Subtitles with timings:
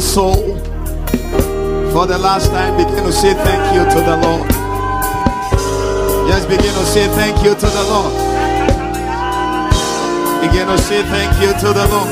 [0.00, 0.58] grateful soul,
[1.92, 4.48] for the last time, begin to say thank you to the Lord.
[6.28, 8.12] Just begin to say thank you to the Lord.
[10.40, 12.10] Begin to say thank you to the Lord.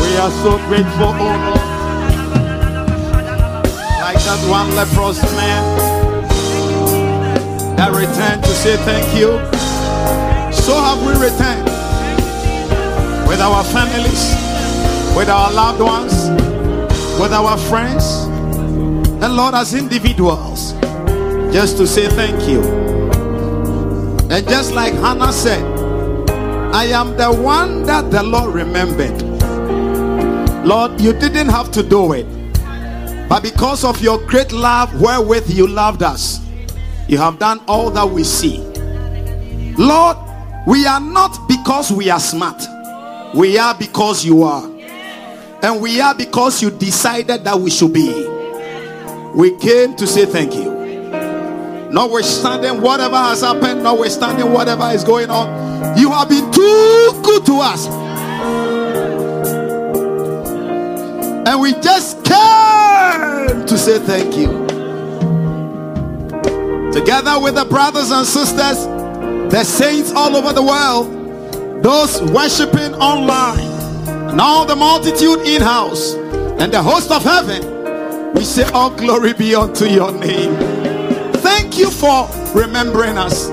[0.00, 1.68] We are so grateful, oh Lord.
[4.02, 5.62] Like that one leprous man
[7.76, 9.38] that returned to say thank you.
[10.52, 11.66] So have we returned
[13.28, 14.41] with our families,
[15.16, 16.12] with our loved ones,
[17.20, 18.04] with our friends,
[19.22, 20.72] and Lord, as individuals,
[21.52, 22.62] just to say thank you.
[24.30, 25.62] And just like Hannah said,
[26.74, 29.20] I am the one that the Lord remembered.
[30.66, 32.26] Lord, you didn't have to do it,
[33.28, 36.40] but because of your great love wherewith you loved us,
[37.06, 38.58] you have done all that we see.
[39.76, 40.16] Lord,
[40.66, 42.62] we are not because we are smart,
[43.34, 44.71] we are because you are.
[45.62, 48.10] And we are because you decided that we should be.
[49.34, 50.72] We came to say thank you.
[51.92, 57.60] Notwithstanding whatever has happened, notwithstanding whatever is going on, you have been too good to
[57.60, 57.86] us.
[61.46, 64.48] And we just came to say thank you.
[66.92, 68.84] Together with the brothers and sisters,
[69.52, 73.71] the saints all over the world, those worshiping online
[74.40, 79.54] all the multitude in house and the host of heaven, we say, All glory be
[79.54, 80.54] unto your name.
[81.34, 83.50] Thank you for remembering us.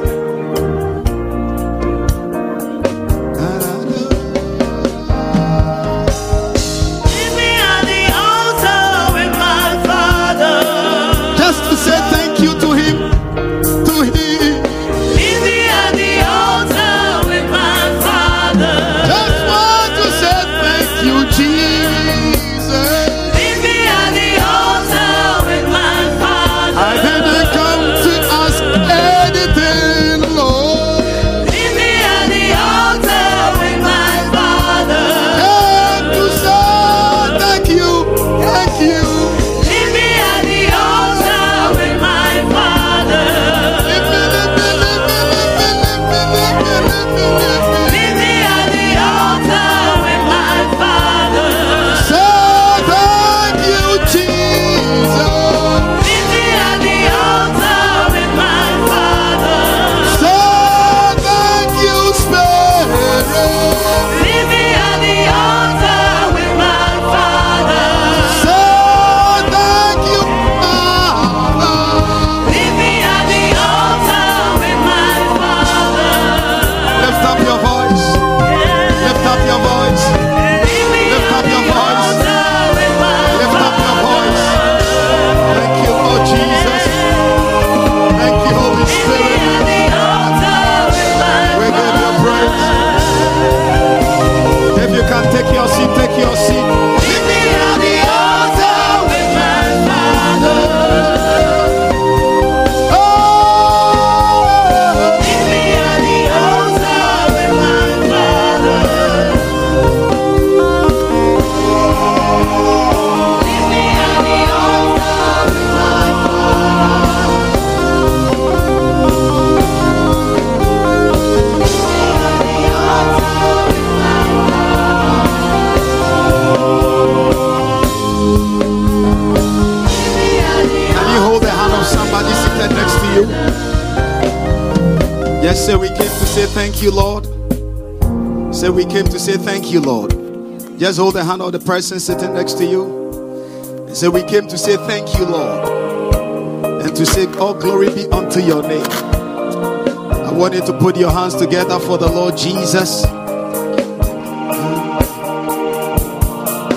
[139.70, 140.80] Thank you, Lord.
[140.80, 143.86] Just hold the hand of the person sitting next to you.
[143.86, 146.82] And say we came to say thank you, Lord.
[146.82, 148.84] And to say all glory be unto your name.
[148.84, 153.04] I want you to put your hands together for the Lord Jesus.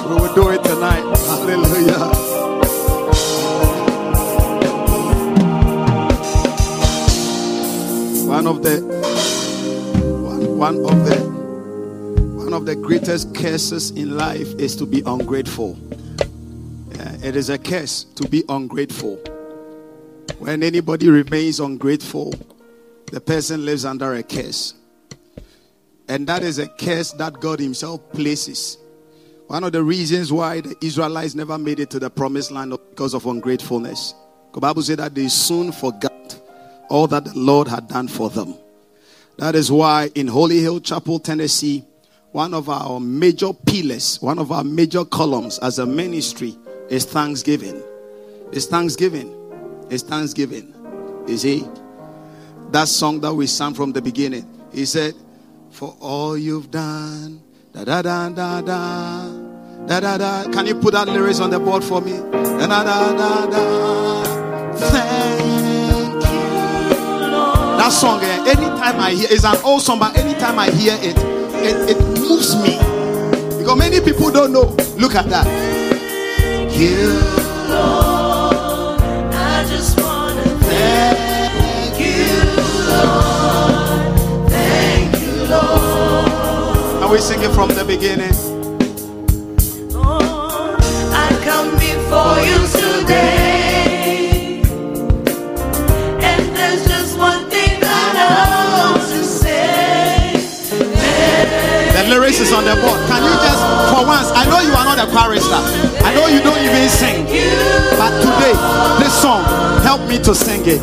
[0.04, 1.00] We will do it tonight.
[1.28, 2.12] Hallelujah.
[8.28, 8.80] One of the
[10.58, 11.01] one, one of
[13.42, 15.76] curses in life is to be ungrateful.
[17.24, 19.16] It is a curse to be ungrateful.
[20.38, 22.34] When anybody remains ungrateful,
[23.10, 24.74] the person lives under a curse.
[26.06, 28.78] And that is a curse that God Himself places.
[29.48, 33.12] One of the reasons why the Israelites never made it to the promised land because
[33.12, 34.14] of ungratefulness.
[34.54, 36.40] The Bible said that they soon forgot
[36.88, 38.54] all that the Lord had done for them.
[39.38, 41.84] That is why in Holy Hill Chapel, Tennessee,
[42.32, 46.56] one of our major pillars, one of our major columns as a ministry
[46.88, 47.82] is thanksgiving.
[48.52, 49.34] It's thanksgiving.
[49.90, 50.75] It's thanksgiving.
[51.29, 51.69] You see?
[52.70, 54.49] That song that we sang from the beginning.
[54.73, 55.14] He said,
[55.70, 57.43] For all you've done,
[57.73, 59.28] da da da da da.
[59.87, 60.50] Da da da.
[60.52, 62.12] Can you put that lyrics on the board for me?
[62.12, 64.25] Da da da da da.
[64.76, 66.20] Thank you,
[67.31, 67.78] Lord.
[67.78, 71.31] That song, eh, anytime I hear, it's an old song, but anytime I hear it,
[71.64, 72.79] it, it moves me.
[73.59, 74.75] Because many people don't know.
[74.97, 75.47] Look at that.
[76.73, 77.20] You,
[77.70, 79.00] Lord.
[79.35, 82.26] I just want to thank you,
[82.91, 84.50] Lord.
[84.50, 87.03] Thank you, Lord.
[87.03, 88.51] Are we singing from the beginning?
[102.08, 102.99] Lyrics is on the board.
[103.08, 103.62] Can you just,
[103.93, 105.60] for once, I know you are not a chorister.
[106.04, 107.26] I know you don't even sing.
[107.99, 108.54] But today,
[108.99, 109.44] this song,
[109.82, 110.81] help me to sing it.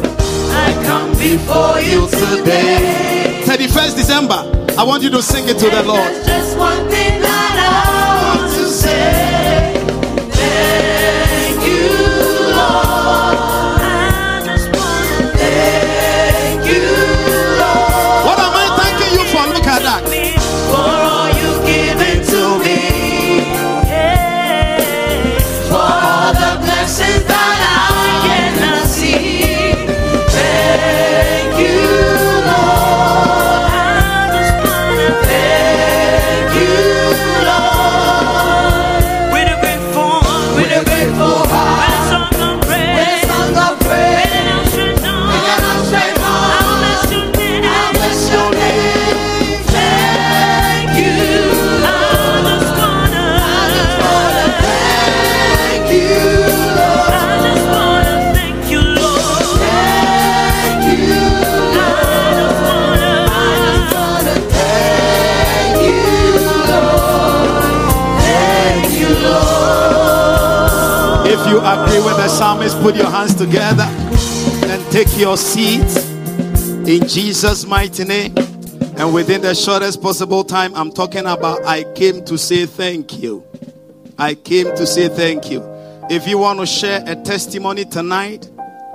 [0.51, 3.43] I come before you today.
[3.45, 4.39] 31st December,
[4.77, 6.88] I want you to sing it to the Lord.
[71.59, 75.81] Agree with the psalmist, put your hands together and take your seat
[76.87, 78.33] in Jesus' mighty name.
[78.97, 83.43] And within the shortest possible time, I'm talking about I came to say thank you.
[84.17, 85.63] I came to say thank you.
[86.09, 88.49] If you want to share a testimony tonight,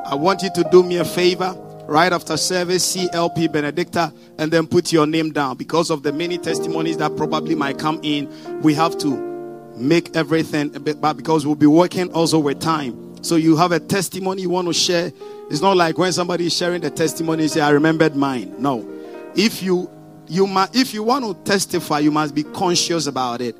[0.04, 1.56] I want you to do me a favor.
[1.86, 5.56] Right after service, CLP Benedicta, and then put your name down.
[5.56, 8.28] Because of the many testimonies that probably might come in,
[8.62, 9.33] we have to
[9.76, 13.22] make everything but because we'll be working also with time.
[13.24, 15.12] So you have a testimony you want to share.
[15.50, 18.54] It's not like when somebody is sharing the testimony say i remembered mine.
[18.58, 18.88] No.
[19.34, 19.90] If you
[20.28, 23.56] you must if you want to testify you must be conscious about it.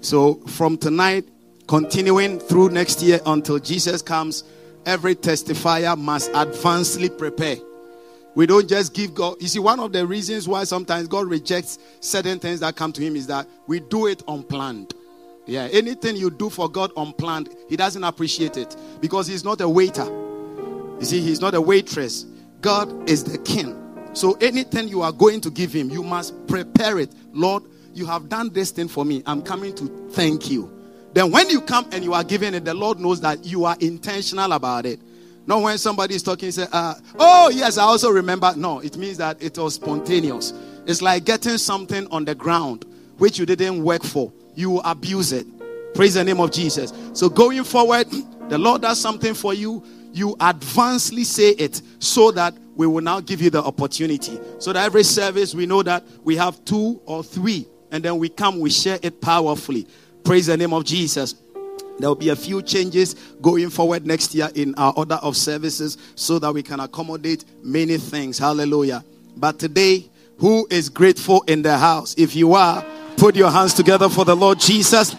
[0.00, 1.26] So from tonight
[1.68, 4.42] continuing through next year until jesus comes
[4.84, 7.56] every testifier must advancedly prepare.
[8.34, 9.36] We don't just give God.
[9.40, 13.02] You see, one of the reasons why sometimes God rejects certain things that come to
[13.02, 14.94] Him is that we do it unplanned.
[15.46, 19.68] Yeah, anything you do for God unplanned, He doesn't appreciate it because He's not a
[19.68, 20.04] waiter.
[20.04, 22.24] You see, He's not a waitress.
[22.60, 23.78] God is the King.
[24.12, 27.12] So anything you are going to give Him, you must prepare it.
[27.32, 29.22] Lord, you have done this thing for me.
[29.26, 30.72] I'm coming to thank you.
[31.12, 33.76] Then when you come and you are giving it, the Lord knows that you are
[33.80, 35.00] intentional about it.
[35.46, 39.18] Not when somebody is talking, say, uh, "Oh yes, I also remember." No, it means
[39.18, 40.54] that it was spontaneous.
[40.86, 42.86] It's like getting something on the ground
[43.18, 45.46] which you didn't work for you abuse it.
[45.94, 46.92] Praise the name of Jesus.
[47.12, 48.08] So going forward,
[48.48, 49.84] the Lord does something for you.
[50.12, 54.38] You advancedly say it so that we will now give you the opportunity.
[54.58, 58.28] So that every service we know that we have two or three, and then we
[58.28, 59.86] come, we share it powerfully.
[60.24, 61.34] Praise the name of Jesus.
[61.98, 65.98] There will be a few changes going forward next year in our order of services
[66.14, 68.38] so that we can accommodate many things.
[68.38, 69.04] Hallelujah.
[69.36, 72.14] But today, who is grateful in the house?
[72.16, 72.84] If you are,
[73.22, 75.14] Put your hands together for the Lord Jesus.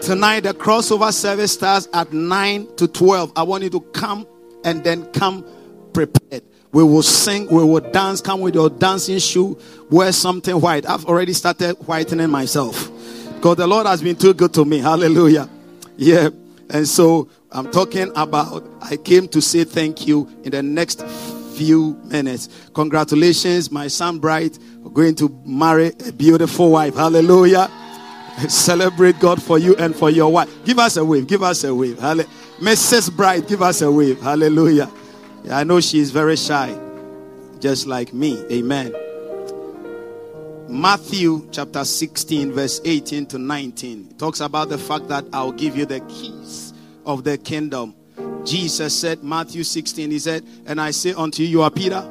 [0.00, 3.32] Tonight, the crossover service starts at 9 to 12.
[3.36, 4.26] I want you to come
[4.64, 5.44] and then come
[5.92, 6.42] prepared.
[6.72, 8.22] We will sing, we will dance.
[8.22, 9.58] Come with your dancing shoe,
[9.90, 10.88] wear something white.
[10.88, 12.90] I've already started whitening myself
[13.34, 14.78] because the Lord has been too good to me.
[14.78, 15.46] Hallelujah.
[15.98, 16.30] Yeah.
[16.70, 21.02] And so I'm talking about, I came to say thank you in the next
[21.60, 22.48] few minutes.
[22.72, 24.58] Congratulations, my son Bright,
[24.94, 26.94] going to marry a beautiful wife.
[26.94, 27.70] Hallelujah.
[28.48, 30.48] Celebrate God for you and for your wife.
[30.64, 31.26] Give us a wave.
[31.26, 31.98] Give us a wave.
[31.98, 32.30] Hallelujah.
[32.60, 33.14] Mrs.
[33.14, 34.18] Bright, give us a wave.
[34.22, 34.90] Hallelujah.
[35.44, 36.74] Yeah, I know she is very shy,
[37.58, 38.42] just like me.
[38.50, 38.94] Amen.
[40.66, 44.14] Matthew chapter 16, verse 18 to 19.
[44.16, 46.72] Talks about the fact that I'll give you the keys
[47.04, 47.94] of the kingdom.
[48.50, 52.04] Jesus said, Matthew 16, he said, And I say unto you, you are Peter.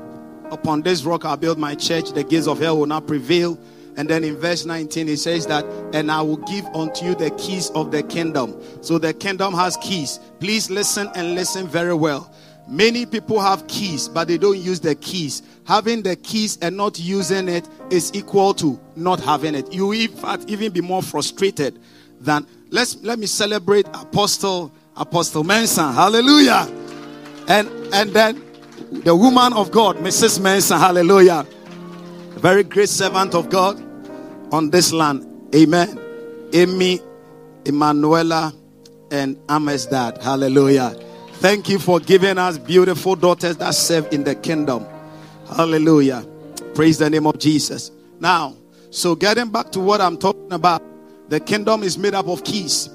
[0.51, 3.59] Upon this rock I'll build my church, the gates of hell will not prevail.
[3.97, 7.31] And then in verse 19, he says that, and I will give unto you the
[7.31, 8.55] keys of the kingdom.
[8.79, 10.21] So the kingdom has keys.
[10.39, 12.33] Please listen and listen very well.
[12.69, 15.41] Many people have keys, but they don't use the keys.
[15.65, 19.73] Having the keys and not using it is equal to not having it.
[19.73, 21.79] You, in fact, even be more frustrated
[22.21, 22.47] than.
[22.69, 25.93] Let's let me celebrate Apostle Apostle Mensah.
[25.93, 26.67] Hallelujah.
[27.47, 28.43] And and then
[28.91, 30.39] the woman of God, Mrs.
[30.39, 30.77] Mensah.
[30.77, 31.47] Hallelujah.
[32.35, 33.81] A very great servant of God
[34.51, 35.25] on this land.
[35.55, 35.99] Amen.
[36.53, 36.99] Amy,
[37.65, 38.53] Emanuela,
[39.11, 40.21] and Ames dad.
[40.21, 40.89] Hallelujah.
[41.33, 44.85] Thank you for giving us beautiful daughters that serve in the kingdom.
[45.47, 46.25] Hallelujah.
[46.75, 47.91] Praise the name of Jesus.
[48.19, 48.55] Now,
[48.91, 50.83] so getting back to what I'm talking about,
[51.29, 52.89] the kingdom is made up of keys.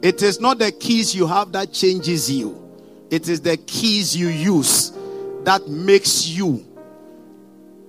[0.00, 2.56] It is not the keys you have that changes you,
[3.10, 4.92] it is the keys you use
[5.44, 6.64] that makes you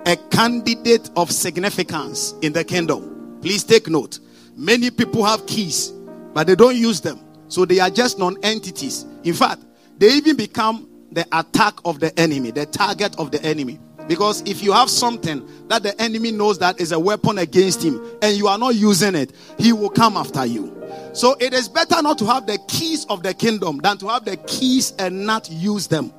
[0.06, 3.38] a candidate of significance in the kingdom.
[3.42, 4.20] Please take note.
[4.56, 5.90] Many people have keys,
[6.34, 7.20] but they don't use them.
[7.48, 9.06] So they are just non entities.
[9.24, 9.64] In fact,
[9.98, 13.80] they even become the attack of the enemy, the target of the enemy.
[14.08, 18.04] Because if you have something that the enemy knows that is a weapon against him
[18.22, 20.79] and you are not using it, he will come after you.
[21.14, 24.26] So it is better not to have the keys of the kingdom than to have
[24.26, 26.14] the keys and not use them.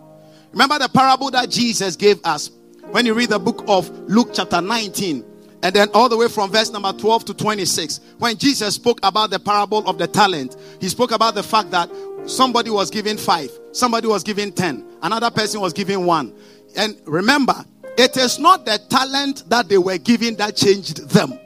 [0.52, 2.50] Remember the parable that Jesus gave us
[2.90, 5.24] when you read the book of Luke, chapter 19,
[5.62, 8.00] and then all the way from verse number 12 to 26.
[8.18, 11.90] When Jesus spoke about the parable of the talent, he spoke about the fact that
[12.26, 16.34] somebody was given five, somebody was given 10, another person was given one.
[16.76, 17.64] And remember,
[17.96, 21.38] it is not the talent that they were given that changed them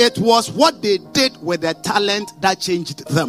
[0.00, 3.28] it was what they did with the talent that changed them.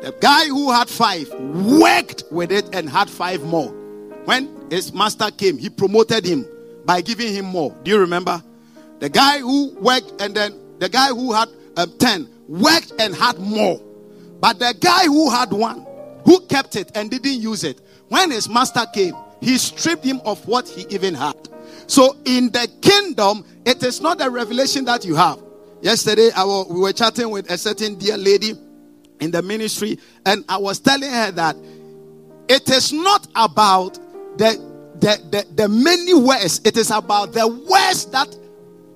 [0.00, 3.68] The guy who had five worked with it and had five more.
[4.24, 6.46] When his master came, he promoted him
[6.84, 7.72] by giving him more.
[7.84, 8.42] Do you remember?
[8.98, 13.38] The guy who worked and then the guy who had um, 10 worked and had
[13.38, 13.80] more.
[14.40, 15.86] But the guy who had one,
[16.24, 20.44] who kept it and didn't use it, when his master came, he stripped him of
[20.48, 21.36] what he even had.
[21.86, 25.38] So in the kingdom, it is not the revelation that you have.
[25.84, 28.54] Yesterday, I was, we were chatting with a certain dear lady
[29.20, 31.56] in the ministry, and I was telling her that
[32.48, 33.98] it is not about
[34.38, 34.56] the,
[35.00, 38.34] the, the, the many words, it is about the words that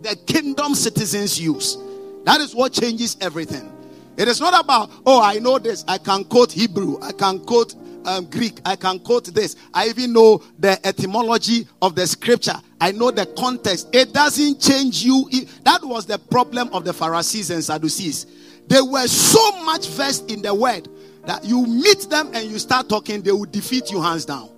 [0.01, 1.77] the kingdom citizens use.
[2.25, 3.71] That is what changes everything.
[4.17, 7.75] It is not about, oh, I know this, I can quote Hebrew, I can quote
[8.05, 9.57] um, Greek, I can quote this.
[9.75, 12.55] I even know the etymology of the scripture.
[12.81, 13.89] I know the context.
[13.93, 15.29] It doesn't change you.
[15.65, 18.27] That was the problem of the Pharisees and Sadducees.
[18.67, 20.89] They were so much versed in the word
[21.27, 24.51] that you meet them and you start talking, they will defeat you hands down.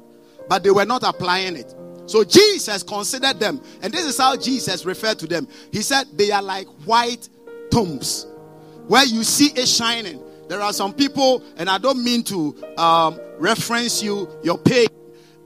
[0.49, 1.75] But they were not applying it.
[2.07, 5.47] So Jesus considered them, and this is how Jesus referred to them.
[5.71, 7.29] He said, They are like white
[7.71, 8.27] tombs
[8.89, 10.21] where you see it shining.
[10.51, 14.89] There are some people, and I don't mean to um, reference you, your pain,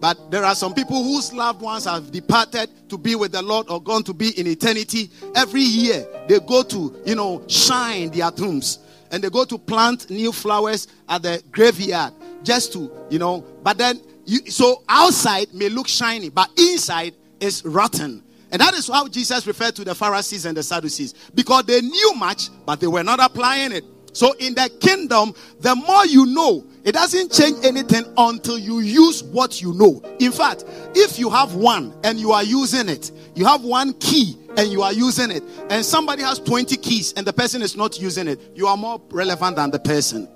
[0.00, 3.68] but there are some people whose loved ones have departed to be with the Lord
[3.68, 5.10] or gone to be in eternity.
[5.36, 8.78] Every year they go to, you know, shine their tombs
[9.10, 13.76] and they go to plant new flowers at the graveyard just to, you know, but
[13.76, 18.22] then you, so outside may look shiny, but inside is rotten.
[18.50, 22.14] And that is how Jesus referred to the Pharisees and the Sadducees because they knew
[22.14, 23.84] much, but they were not applying it.
[24.14, 29.24] So in the kingdom, the more you know, it doesn't change anything until you use
[29.24, 30.00] what you know.
[30.20, 34.38] In fact, if you have one and you are using it, you have one key
[34.56, 38.00] and you are using it, and somebody has 20 keys and the person is not
[38.00, 40.28] using it, you are more relevant than the person.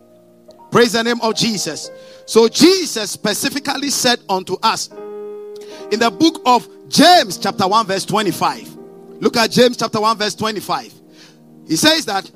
[0.73, 1.89] Praise the name of Jesus.
[2.27, 4.89] So Jesus specifically said unto us
[5.93, 8.77] in the book of James, chapter 1, verse 25.
[9.21, 10.93] Look at James chapter 1, verse 25.
[11.69, 12.29] He says that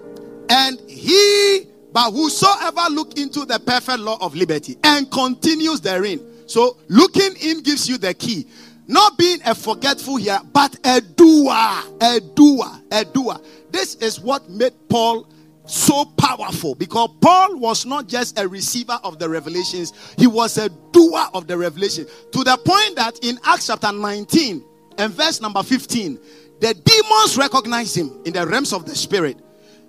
[0.48, 6.20] and he, but whosoever look into the perfect law of liberty and continues therein.
[6.46, 8.46] So looking in gives you the key.
[8.86, 13.36] Not being a forgetful here, but a doer, a doer, a doer.
[13.70, 15.26] This is what made Paul
[15.66, 20.68] so powerful because Paul was not just a receiver of the revelations, he was a
[20.68, 22.06] doer of the revelation.
[22.32, 24.64] To the point that in Acts chapter 19
[24.98, 26.18] and verse number 15,
[26.60, 29.36] the demons recognized him in the realms of the spirit.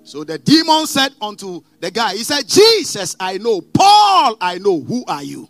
[0.04, 3.60] So the demon said unto the guy, He said, Jesus, I know.
[3.60, 4.80] Paul, I know.
[4.80, 5.48] Who are you?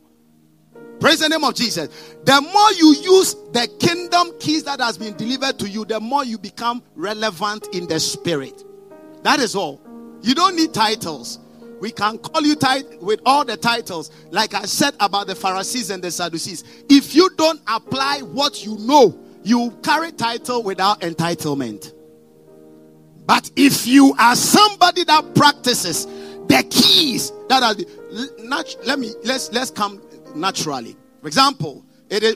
[1.00, 1.88] Praise the name of Jesus.
[2.24, 6.24] The more you use the kingdom keys that has been delivered to you, the more
[6.24, 8.64] you become relevant in the spirit.
[9.22, 9.80] That is all.
[10.22, 11.40] You don't need titles.
[11.80, 15.90] We can call you tit- with all the titles, like I said about the Pharisees
[15.90, 16.64] and the Sadducees.
[16.88, 21.92] If you don't apply what you know, you carry title without entitlement.
[23.26, 27.86] But if you are somebody that practices the keys that are the,
[28.84, 30.00] let me let's let's come
[30.34, 30.96] naturally.
[31.20, 31.84] For example,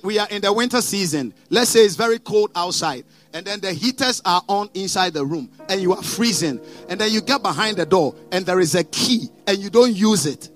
[0.03, 1.35] we are in the winter season.
[1.51, 3.05] Let's say it's very cold outside,
[3.35, 6.61] and then the heaters are on inside the room, and you are freezing.
[6.89, 9.95] And then you get behind the door, and there is a key, and you don't
[9.95, 10.49] use it.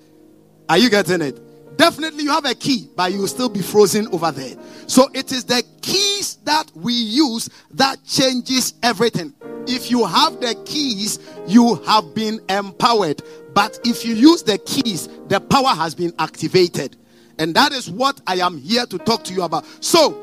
[0.68, 1.38] Are you getting it?
[1.76, 4.54] Definitely, you have a key, but you will still be frozen over there.
[4.86, 9.34] So it is the keys that we use that changes everything.
[9.66, 13.22] If you have the keys, you have been empowered.
[13.54, 16.96] But if you use the keys, the power has been activated.
[17.38, 19.64] And that is what I am here to talk to you about.
[19.80, 20.18] So,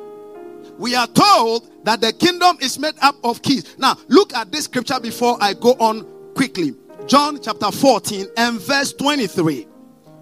[0.78, 3.78] we are told that the kingdom is made up of keys.
[3.78, 6.76] Now, look at this scripture before I go on quickly.
[7.08, 9.69] John chapter 14 and verse 23.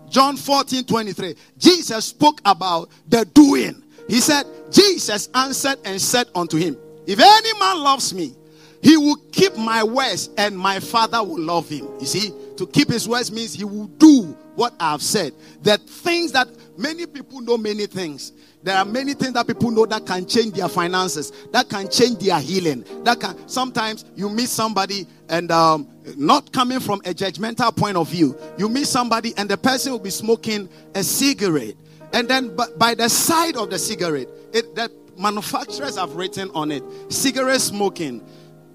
[0.09, 1.35] John 14 23.
[1.57, 3.83] Jesus spoke about the doing.
[4.07, 8.33] He said, Jesus answered and said unto him, If any man loves me,
[8.81, 11.87] he will keep my words and my father will love him.
[11.99, 15.33] You see, to keep his words means he will do what I've said.
[15.61, 18.31] The things that many people know many things.
[18.63, 22.17] There are many things that people know that can change their finances, that can change
[22.19, 22.83] their healing.
[23.03, 28.09] That can sometimes you meet somebody and um, not coming from a judgmental point of
[28.09, 31.75] view, you meet somebody and the person will be smoking a cigarette,
[32.13, 36.83] and then by the side of the cigarette, it that manufacturers have written on it,
[37.09, 38.25] cigarette smoking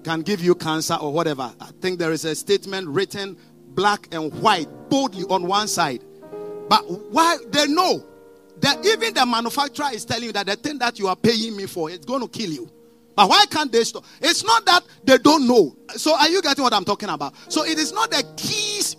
[0.03, 1.53] can give you cancer or whatever.
[1.59, 3.37] I think there is a statement written
[3.69, 6.03] black and white boldly on one side.
[6.69, 8.05] But why they know
[8.63, 11.65] that even the manufacturer is telling you that the thing that you are paying me
[11.65, 12.69] for is going to kill you.
[13.13, 14.05] But why can't they stop?
[14.21, 15.75] It's not that they don't know.
[15.89, 17.35] So are you getting what I'm talking about?
[17.49, 18.95] So it is not the keys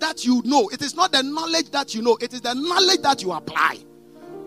[0.00, 0.68] that you know.
[0.70, 2.18] It is not the knowledge that you know.
[2.20, 3.78] It is the knowledge that you apply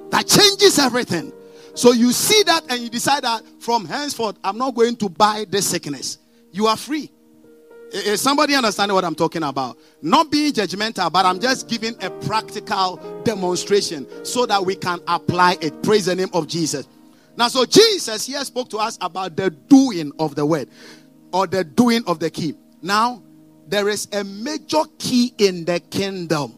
[0.10, 1.32] that changes everything.
[1.74, 5.46] So you see that and you decide that from henceforth, I'm not going to buy
[5.50, 6.18] this sickness.
[6.52, 7.10] You are free.
[7.92, 9.78] Is somebody understanding what I'm talking about?
[10.02, 15.58] Not being judgmental, but I'm just giving a practical demonstration so that we can apply
[15.62, 15.82] it.
[15.84, 16.88] Praise the name of Jesus.
[17.38, 20.70] Now, so Jesus here spoke to us about the doing of the word
[21.32, 22.56] or the doing of the key.
[22.82, 23.24] Now,
[23.68, 26.58] there is a major key in the kingdom.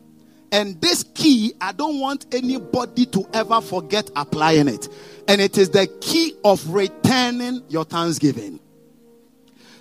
[0.51, 4.87] And this key, I don't want anybody to ever forget applying it.
[5.27, 8.59] And it is the key of returning your thanksgiving.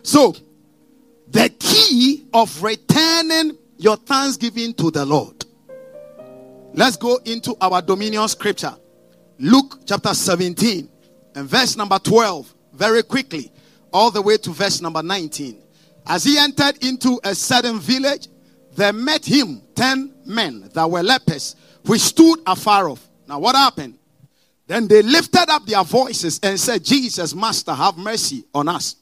[0.02, 0.34] So,
[1.30, 5.44] the key of returning your thanksgiving to the Lord.
[6.74, 8.74] Let's go into our dominion scripture.
[9.38, 10.88] Luke chapter 17
[11.34, 12.54] and verse number 12.
[12.72, 13.52] Very quickly,
[13.92, 15.60] all the way to verse number 19.
[16.06, 18.28] As he entered into a certain village,
[18.74, 23.08] there met him ten men that were lepers, which stood afar off.
[23.26, 23.98] Now, what happened?
[24.66, 28.96] Then they lifted up their voices and said, Jesus, Master, have mercy on us.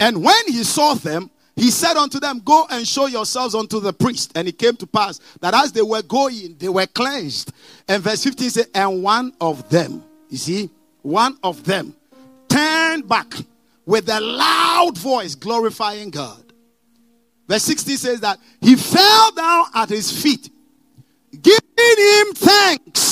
[0.00, 3.92] And when he saw them, he said unto them, Go and show yourselves unto the
[3.92, 4.32] priest.
[4.34, 7.52] And it came to pass that as they were going, they were cleansed.
[7.88, 10.70] And verse 15 says, And one of them, you see,
[11.02, 11.94] one of them
[12.48, 13.32] turned back
[13.86, 16.40] with a loud voice, glorifying God.
[17.46, 20.50] Verse 16 says that he fell down at his feet,
[21.30, 23.03] giving him thanks.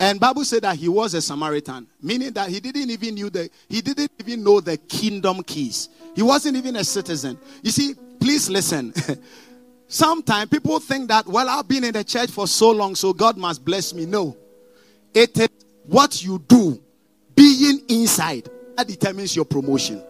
[0.00, 3.50] And Bible said that he was a Samaritan, meaning that he didn't even knew the
[3.68, 5.90] he didn't even know the kingdom keys.
[6.16, 7.38] He wasn't even a citizen.
[7.62, 8.94] You see, please listen.
[9.88, 13.36] Sometimes people think that, well, I've been in the church for so long, so God
[13.36, 14.06] must bless me.
[14.06, 14.36] No.
[15.12, 15.48] It is
[15.84, 16.80] what you do,
[17.34, 20.02] being inside, that determines your promotion.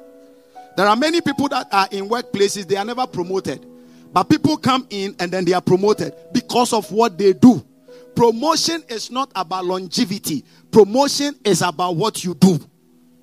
[0.76, 3.66] There are many people that are in workplaces, they are never promoted.
[4.12, 7.64] But people come in and then they are promoted because of what they do.
[8.14, 10.44] Promotion is not about longevity.
[10.70, 12.58] Promotion is about what you do.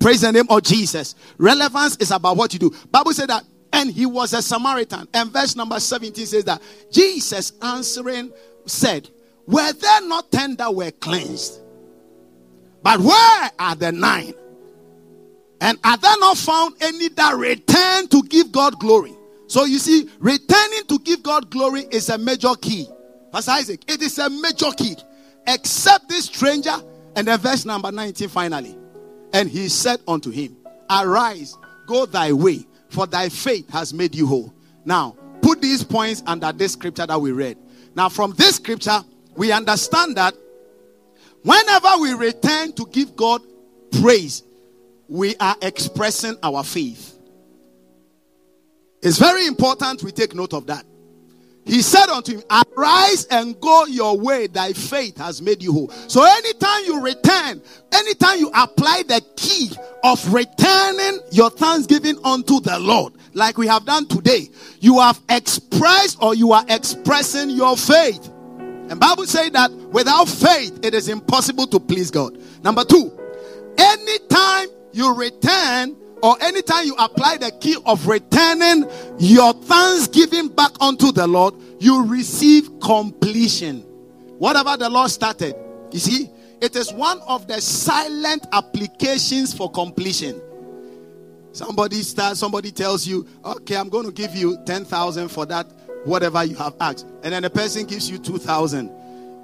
[0.00, 1.14] Praise the name of Jesus.
[1.38, 2.74] Relevance is about what you do.
[2.90, 5.08] Bible said that and he was a Samaritan.
[5.12, 8.32] And verse number 17 says that Jesus answering
[8.66, 9.08] said,
[9.46, 11.60] Were there not ten that were cleansed?
[12.82, 14.34] But where are the nine?
[15.60, 19.14] And are there not found any that return to give God glory?
[19.48, 22.86] So you see, returning to give God glory is a major key.
[23.32, 24.96] Pastor Isaac, it is a major key.
[25.46, 26.74] Except this stranger,
[27.16, 28.76] and then verse number 19 finally.
[29.32, 30.56] And he said unto him,
[30.90, 34.52] Arise, go thy way, for thy faith has made you whole.
[34.84, 37.58] Now, put these points under this scripture that we read.
[37.94, 39.00] Now, from this scripture,
[39.36, 40.34] we understand that
[41.42, 43.42] Whenever we return to give God
[44.02, 44.42] praise,
[45.08, 47.18] we are expressing our faith.
[49.02, 50.84] It's very important we take note of that.
[51.64, 55.90] He said unto him, Arise and go your way, thy faith has made you whole.
[56.08, 59.70] So, anytime you return, anytime you apply the key
[60.02, 64.48] of returning your thanksgiving unto the Lord, like we have done today,
[64.80, 68.30] you have expressed or you are expressing your faith.
[68.90, 72.38] And Bible say that without faith it is impossible to please God.
[72.62, 80.48] Number 2, anytime you return or anytime you apply the key of returning your thanksgiving
[80.48, 83.80] back unto the Lord, you receive completion.
[84.38, 85.54] Whatever the Lord started,
[85.92, 90.40] you see, it is one of the silent applications for completion.
[91.52, 95.66] Somebody starts, somebody tells you, okay, I'm going to give you 10,000 for that,
[96.04, 97.06] whatever you have asked.
[97.22, 98.90] And then the person gives you 2,000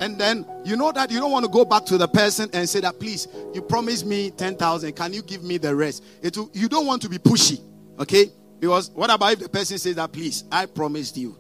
[0.01, 2.69] and then you know that you don't want to go back to the person and
[2.69, 6.05] say that please you promised me 10,000 can you give me the rest?
[6.23, 7.61] It will, you don't want to be pushy
[7.99, 8.31] okay?
[8.59, 11.37] Because what about if the person says that please I promised you.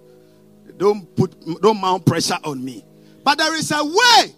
[0.76, 2.84] Don't put don't mount pressure on me.
[3.22, 4.34] But there is a way.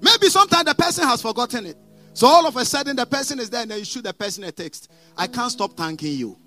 [0.00, 1.76] Maybe sometimes the person has forgotten it.
[2.12, 4.44] So all of a sudden the person is there and then you shoot the person
[4.44, 4.90] a text.
[5.16, 6.38] I can't stop thanking you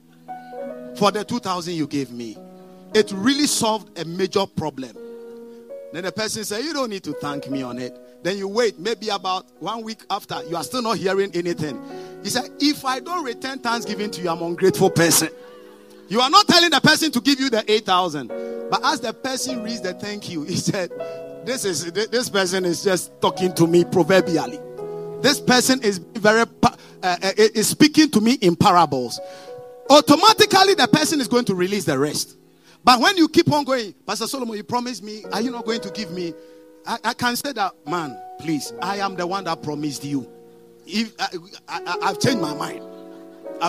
[0.95, 2.37] for the 2000 you gave me.
[2.93, 4.95] It really solved a major problem
[5.93, 7.97] then the person said, You don't need to thank me on it.
[8.23, 11.81] Then you wait, maybe about one week after, you are still not hearing anything.
[12.23, 15.29] He said, If I don't return thanksgiving to you, I'm ungrateful person.
[16.07, 18.27] You are not telling the person to give you the 8,000.
[18.69, 20.91] But as the person reads the thank you, he said,
[21.45, 24.59] This is this person is just talking to me proverbially.
[25.21, 26.69] This person is very uh,
[27.03, 29.19] uh, is speaking to me in parables.
[29.89, 32.37] Automatically, the person is going to release the rest.
[32.83, 35.81] But when you keep on going, Pastor Solomon, you promised me, are you not going
[35.81, 36.33] to give me?
[36.85, 40.27] I, I can say that, man, please, I am the one that promised you.
[40.87, 41.13] If
[41.67, 42.81] I, have changed my mind.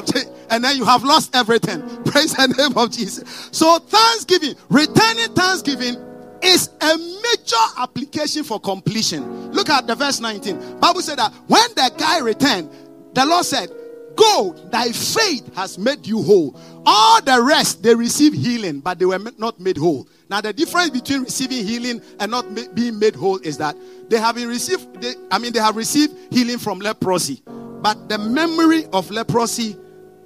[0.06, 1.82] Changed, and then you have lost everything.
[2.04, 3.50] Praise the name of Jesus.
[3.52, 5.96] So thanksgiving, returning thanksgiving
[6.42, 9.52] is a major application for completion.
[9.52, 10.78] Look at the verse 19.
[10.78, 12.70] Bible said that when the guy returned,
[13.14, 13.70] the Lord said,
[14.16, 16.58] Go, thy faith has made you whole.
[16.84, 20.08] All the rest, they received healing, but they were not made whole.
[20.28, 23.76] Now, the difference between receiving healing and not being made whole is that
[24.08, 28.18] they have been received, they, I mean, they have received healing from leprosy, but the
[28.18, 29.76] memory of leprosy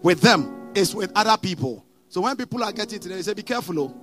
[0.03, 1.85] with them is with other people.
[2.09, 3.79] So when people are getting to them, they say, Be careful.
[3.81, 3.95] Oh.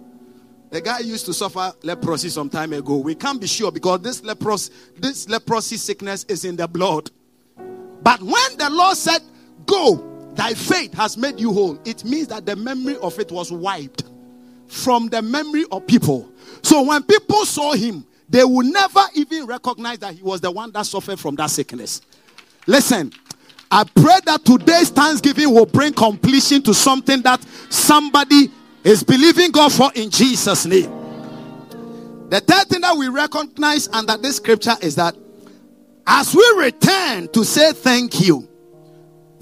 [0.69, 2.97] The guy used to suffer leprosy some time ago.
[2.97, 7.11] We can't be sure because this leprosy, this leprosy sickness is in the blood.
[8.01, 9.21] But when the Lord said,
[9.65, 11.79] Go, thy faith has made you whole.
[11.85, 14.03] It means that the memory of it was wiped
[14.67, 16.31] from the memory of people.
[16.61, 20.71] So when people saw him, they would never even recognize that he was the one
[20.71, 22.01] that suffered from that sickness.
[22.65, 23.11] Listen,
[23.69, 28.51] I pray that today's Thanksgiving will bring completion to something that somebody
[28.83, 30.91] is believing God for in Jesus' name.
[32.29, 35.15] The third thing that we recognize under this scripture is that
[36.07, 38.47] as we return to say thank you,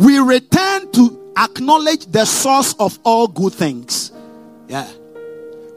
[0.01, 4.11] we return to acknowledge the source of all good things.
[4.67, 4.87] Yeah.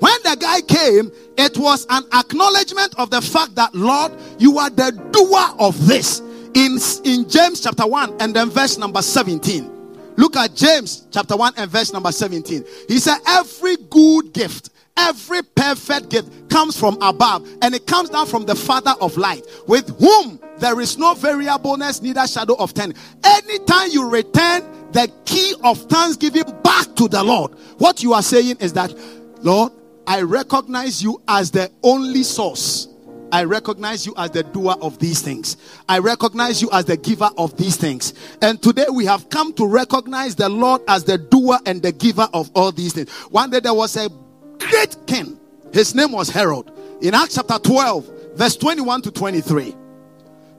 [0.01, 4.71] When the guy came, it was an acknowledgement of the fact that, Lord, you are
[4.71, 6.21] the doer of this.
[6.55, 9.71] In, in James chapter 1 and then verse number 17.
[10.17, 12.65] Look at James chapter 1 and verse number 17.
[12.89, 18.27] He said, Every good gift Every perfect gift comes from above and it comes down
[18.27, 22.97] from the Father of light, with whom there is no variableness, neither shadow of turning.
[23.25, 28.59] Anytime you return the key of thanksgiving back to the Lord, what you are saying
[28.61, 28.95] is that,
[29.43, 29.73] Lord,
[30.07, 32.89] I recognize you as the only source.
[33.33, 35.57] I recognize you as the doer of these things.
[35.89, 38.15] I recognize you as the giver of these things.
[38.41, 42.29] And today we have come to recognize the Lord as the doer and the giver
[42.33, 43.11] of all these things.
[43.31, 44.09] One day there was a
[44.59, 45.39] great king.
[45.73, 46.71] His name was Herod.
[47.03, 49.65] In Acts chapter 12, verse 21 to 23.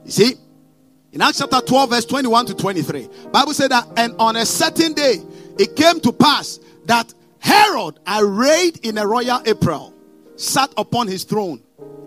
[0.04, 0.34] You see,
[1.12, 4.92] in Acts chapter 12, verse 21 to 23, Bible said that, and on a certain
[4.92, 5.16] day,
[5.58, 9.94] it came to pass that Herod, arrayed in a royal apparel,
[10.36, 11.62] sat upon his throne.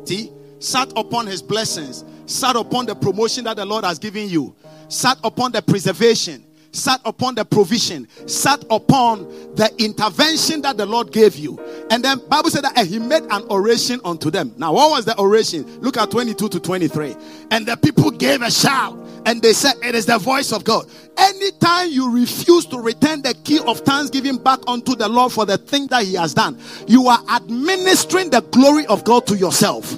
[0.06, 4.56] See, sat upon his blessings, sat upon the promotion that the Lord has given you,
[4.89, 9.24] sat upon the preservation, sat upon the provision, sat upon
[9.56, 11.60] the intervention that the Lord gave you.
[11.90, 14.54] And then Bible said that he made an oration unto them.
[14.58, 15.66] Now, what was the oration?
[15.82, 17.16] Look at 22 to 23.
[17.52, 20.86] And the people gave a shout and they said, It is the voice of God.
[21.18, 25.58] Anytime you refuse to return the key of thanksgiving back unto the Lord for the
[25.58, 29.98] thing that He has done, you are administering the glory of God to yourself.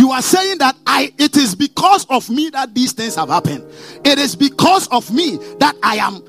[0.00, 3.70] You are saying that I it is because of me that these things have happened.
[4.02, 6.24] It is because of me that I am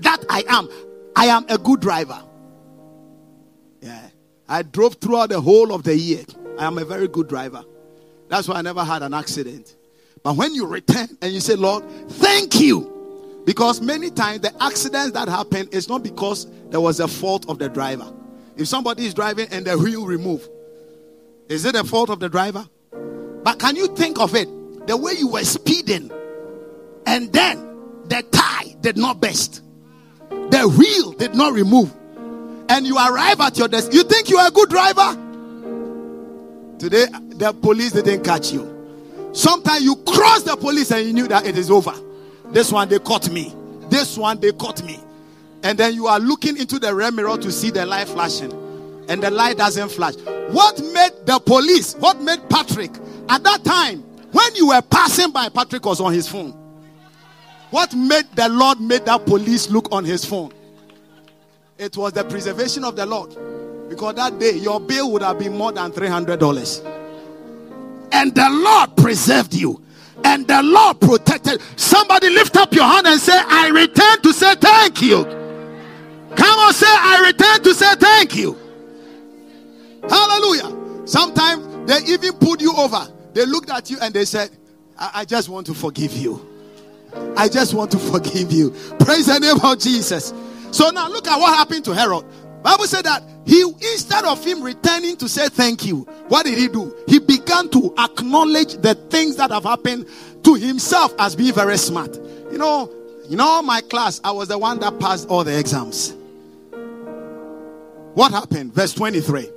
[0.00, 0.68] that I am.
[1.14, 2.20] I am a good driver.
[3.80, 4.08] Yeah.
[4.48, 6.24] I drove throughout the whole of the year.
[6.58, 7.64] I am a very good driver.
[8.26, 9.76] That's why I never had an accident.
[10.24, 13.42] But when you return and you say, Lord, thank you.
[13.44, 17.60] Because many times the accidents that happen is not because there was a fault of
[17.60, 18.12] the driver.
[18.56, 20.48] If somebody is driving and the wheel remove,
[21.48, 22.66] is it a fault of the driver?
[23.42, 24.48] But can you think of it?
[24.86, 26.10] The way you were speeding,
[27.06, 27.58] and then
[28.06, 29.62] the tie did not burst,
[30.28, 31.92] the wheel did not remove,
[32.68, 33.92] and you arrive at your desk.
[33.92, 35.18] You think you are a good driver?
[36.78, 38.68] Today, the police didn't catch you.
[39.32, 41.94] Sometimes you cross the police and you knew that it is over.
[42.46, 43.54] This one they caught me.
[43.88, 44.98] This one they caught me.
[45.62, 48.52] And then you are looking into the rear mirror to see the light flashing.
[49.08, 50.16] And the light doesn't flash.
[50.50, 52.90] What made the police, what made Patrick
[53.32, 56.50] at that time, when you were passing by, Patrick was on his phone.
[57.70, 60.52] What made the Lord made that police look on his phone?
[61.78, 63.34] It was the preservation of the Lord.
[63.88, 66.84] Because that day your bill would have been more than $300.
[68.12, 69.82] And the Lord preserved you
[70.24, 71.62] and the Lord protected.
[71.76, 75.24] Somebody lift up your hand and say, I return to say thank you.
[76.36, 78.58] Come on, say, I return to say thank you.
[80.06, 81.06] Hallelujah.
[81.06, 83.08] Sometimes they even put you over.
[83.32, 84.50] They looked at you and they said,
[84.98, 86.48] I, I just want to forgive you.
[87.36, 88.70] I just want to forgive you.
[89.00, 90.32] Praise the name of Jesus.
[90.70, 92.24] So now look at what happened to Herod.
[92.62, 96.68] Bible said that he instead of him returning to say thank you, what did he
[96.68, 96.94] do?
[97.08, 100.08] He began to acknowledge the things that have happened
[100.44, 102.14] to himself as being very smart.
[102.50, 102.90] You know,
[103.28, 106.14] in all my class, I was the one that passed all the exams.
[108.14, 108.74] What happened?
[108.74, 109.50] Verse 23.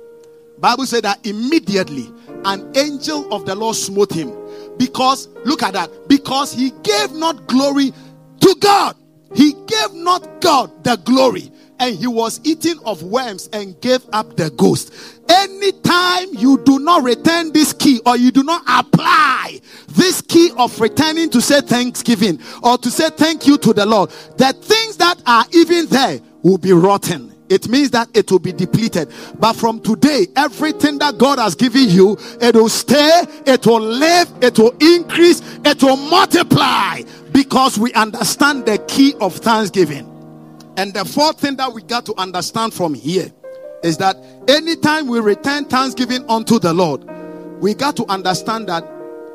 [0.58, 2.10] Bible said that immediately
[2.46, 4.32] an angel of the Lord smote him
[4.78, 7.92] because look at that because he gave not glory
[8.40, 8.96] to God.
[9.34, 14.36] He gave not God the glory and he was eating of worms and gave up
[14.36, 14.94] the ghost.
[15.28, 20.80] Anytime you do not return this key or you do not apply this key of
[20.80, 25.20] returning to say thanksgiving or to say thank you to the Lord, the things that
[25.26, 27.35] are even there will be rotten.
[27.48, 29.12] It means that it will be depleted.
[29.38, 34.28] But from today, everything that God has given you, it will stay, it will live,
[34.42, 40.12] it will increase, it will multiply because we understand the key of thanksgiving.
[40.76, 43.32] And the fourth thing that we got to understand from here
[43.82, 44.16] is that
[44.48, 47.04] anytime we return thanksgiving unto the Lord,
[47.60, 48.84] we got to understand that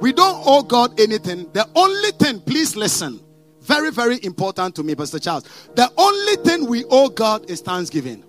[0.01, 1.49] we don't owe God anything.
[1.53, 3.19] The only thing, please listen,
[3.61, 5.43] very, very important to me, Pastor Charles.
[5.75, 8.23] The only thing we owe God is thanksgiving.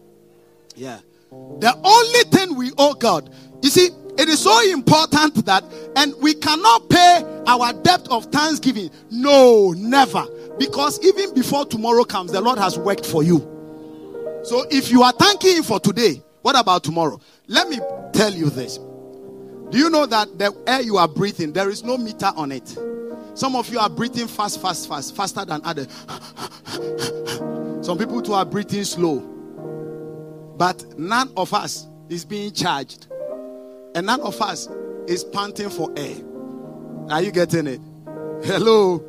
[0.77, 1.01] Yeah.
[1.31, 5.65] The only thing we owe God, you see, it is so important that,
[5.97, 8.91] and we cannot pay our debt of thanksgiving.
[9.11, 10.27] No, never.
[10.59, 13.39] Because even before tomorrow comes, the Lord has worked for you.
[14.45, 17.21] So if you are thanking Him for today, what about tomorrow?
[17.47, 17.79] Let me
[18.13, 18.79] tell you this.
[19.71, 22.77] Do you know that the air you are breathing, there is no meter on it?
[23.35, 25.89] Some of you are breathing fast, fast, fast, faster than others.
[27.85, 29.21] Some people too are breathing slow.
[30.57, 33.07] But none of us is being charged.
[33.95, 34.69] And none of us
[35.07, 36.17] is panting for air.
[37.11, 37.81] Are you getting it?
[38.45, 39.03] Hello.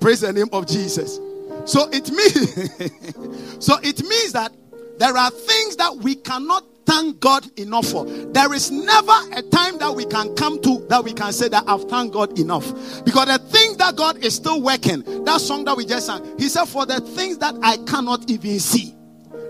[0.00, 1.18] Praise the name of Jesus.
[1.64, 4.52] So it means so it means that
[4.98, 8.06] there are things that we cannot thank God enough for.
[8.06, 11.64] There is never a time that we can come to that we can say that
[11.66, 12.64] I've thanked God enough.
[13.04, 16.48] Because the things that God is still working, that song that we just sang, He
[16.48, 18.94] said, For the things that I cannot even see.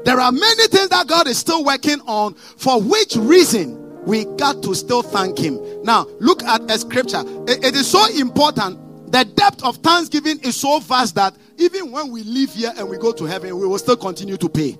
[0.04, 4.62] There are many things that God is still working on, for which reason we got
[4.62, 5.60] to still thank Him.
[5.82, 7.22] Now, look at a scripture.
[7.48, 12.10] it, it is so important the depth of thanksgiving is so vast that even when
[12.10, 14.76] we leave here and we go to heaven, we will still continue to pay.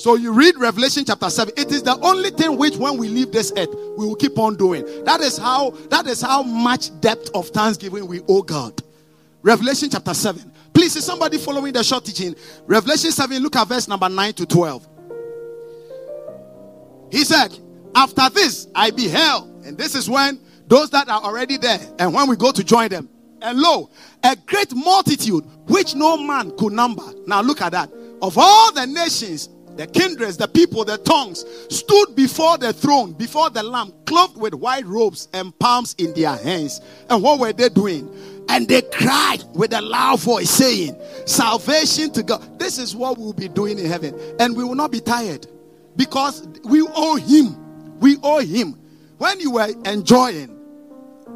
[0.00, 1.52] So you read Revelation chapter 7.
[1.58, 4.56] It is the only thing which when we leave this earth, we will keep on
[4.56, 4.82] doing.
[5.04, 8.82] That is how that is how much depth of thanksgiving we owe God.
[9.42, 10.52] Revelation chapter 7.
[10.72, 12.34] Please, is somebody following the short teaching?
[12.66, 14.88] Revelation 7, look at verse number 9 to 12.
[17.10, 17.58] He said,
[17.94, 22.26] After this I beheld, and this is when those that are already there, and when
[22.26, 23.06] we go to join them,
[23.42, 23.90] and lo,
[24.24, 27.04] a great multitude which no man could number.
[27.26, 27.90] Now look at that.
[28.22, 29.50] Of all the nations,
[29.80, 34.52] the kindreds, the people, the tongues stood before the throne, before the Lamb, clothed with
[34.52, 36.82] white robes and palms in their hands.
[37.08, 38.14] And what were they doing?
[38.50, 42.58] And they cried with a loud voice, saying, Salvation to God.
[42.58, 44.14] This is what we'll be doing in heaven.
[44.38, 45.46] And we will not be tired
[45.96, 47.98] because we owe Him.
[48.00, 48.78] We owe Him
[49.16, 50.59] when you were enjoying,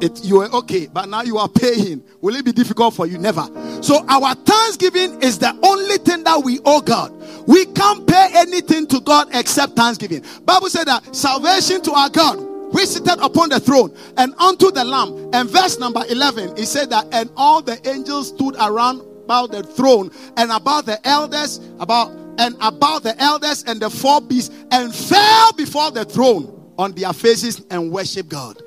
[0.01, 2.03] it you were okay, but now you are paying.
[2.21, 3.17] Will it be difficult for you?
[3.17, 3.47] Never.
[3.81, 7.11] So our thanksgiving is the only thing that we owe God.
[7.47, 10.23] We can't pay anything to God except thanksgiving.
[10.43, 14.83] Bible said that salvation to our God we seated upon the throne and unto the
[14.83, 19.51] lamb and verse number 11 he said that and all the angels stood around about
[19.51, 24.53] the throne and about the elders about and about the elders and the four beasts
[24.71, 28.61] and fell before the throne on their faces and worship god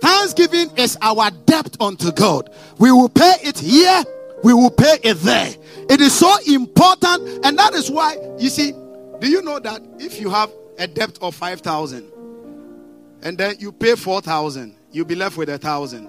[0.00, 2.50] Thanksgiving is our debt unto God.
[2.78, 4.02] We will pay it here,
[4.42, 5.54] we will pay it there.
[5.88, 8.72] It is so important, and that is why you see.
[8.72, 12.10] Do you know that if you have a debt of 5,000
[13.22, 16.08] and then you pay 4,000, you'll be left with a thousand.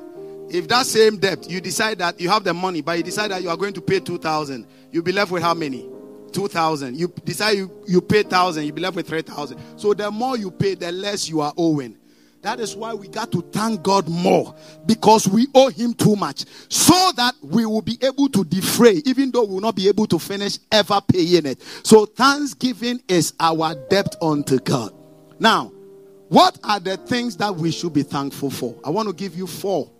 [0.49, 3.41] If that same debt, you decide that you have the money, but you decide that
[3.41, 5.89] you are going to pay 2,000, you'll be left with how many?
[6.31, 6.97] 2,000.
[6.97, 9.57] You decide you, you pay 1,000, you'll be left with 3,000.
[9.77, 11.97] So the more you pay, the less you are owing.
[12.41, 14.55] That is why we got to thank God more
[14.87, 19.29] because we owe Him too much so that we will be able to defray, even
[19.31, 21.61] though we will not be able to finish ever paying it.
[21.83, 24.93] So, thanksgiving is our debt unto God.
[25.39, 25.71] Now,
[26.29, 28.75] what are the things that we should be thankful for?
[28.83, 29.91] I want to give you four.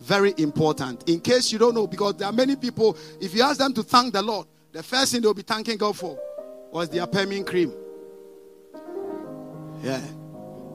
[0.00, 1.08] Very important.
[1.08, 3.82] In case you don't know, because there are many people, if you ask them to
[3.82, 6.18] thank the Lord, the first thing they'll be thanking God for
[6.72, 7.72] was their perming cream.
[9.82, 10.00] Yeah.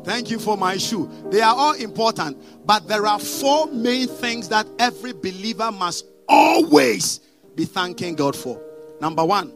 [0.03, 1.09] Thank you for my shoe.
[1.31, 7.21] They are all important, but there are four main things that every believer must always
[7.55, 8.61] be thanking God for.
[8.99, 9.53] Number one,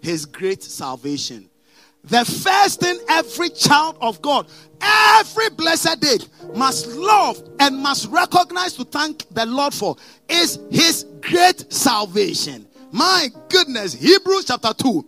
[0.00, 1.48] His great salvation.
[2.04, 4.46] The first thing every child of God,
[4.80, 6.18] every blessed day,
[6.54, 9.96] must love and must recognize to thank the Lord for
[10.28, 12.66] is His great salvation.
[12.92, 15.04] My goodness, Hebrews chapter 2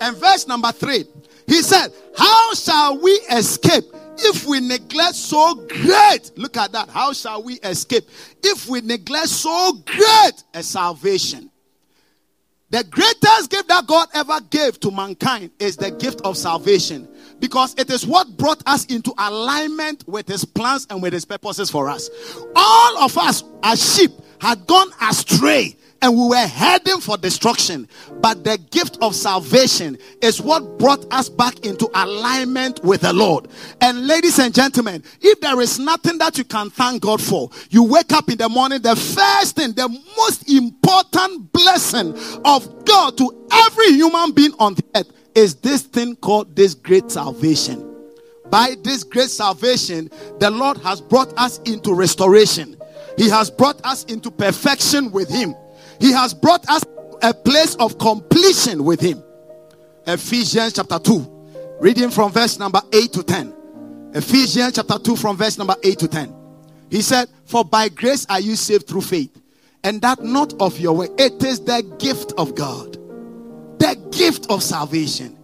[0.00, 1.04] and verse number 3.
[1.46, 3.84] He said, How shall we escape?
[4.20, 6.88] If we neglect so great, look at that.
[6.88, 8.08] How shall we escape?
[8.42, 11.50] If we neglect so great a salvation.
[12.70, 17.08] The greatest gift that God ever gave to mankind is the gift of salvation
[17.40, 21.68] because it is what brought us into alignment with His plans and with His purposes
[21.68, 22.08] for us.
[22.54, 27.88] All of us as sheep had gone astray and we were heading for destruction.
[28.20, 33.48] But the gift of salvation is what brought us back into alignment with the Lord.
[33.80, 37.82] And ladies and gentlemen, if there is nothing that you can thank God for, you
[37.82, 43.48] wake up in the morning, the first thing, the most important blessing of God to
[43.52, 47.86] every human being on the earth is this thing called this great salvation.
[48.50, 50.10] By this great salvation,
[50.40, 52.76] the Lord has brought us into restoration.
[53.16, 55.54] He has brought us into perfection with Him.
[56.00, 56.84] He has brought us
[57.22, 59.22] a place of completion with Him.
[60.06, 63.54] Ephesians chapter 2, reading from verse number 8 to 10.
[64.14, 66.34] Ephesians chapter 2, from verse number 8 to 10.
[66.90, 69.40] He said, For by grace are you saved through faith,
[69.84, 71.08] and that not of your way.
[71.18, 72.94] It is the gift of God,
[73.78, 75.38] the gift of salvation.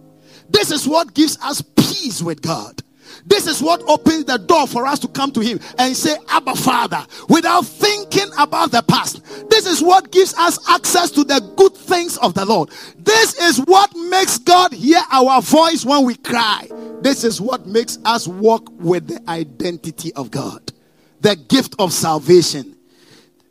[0.49, 2.81] This is what gives us peace with God.
[3.27, 6.55] This is what opens the door for us to come to Him and say, Abba
[6.55, 9.21] Father, without thinking about the past.
[9.49, 12.69] This is what gives us access to the good things of the Lord.
[12.97, 16.69] This is what makes God hear our voice when we cry.
[17.01, 20.71] This is what makes us walk with the identity of God.
[21.19, 22.77] The gift of salvation.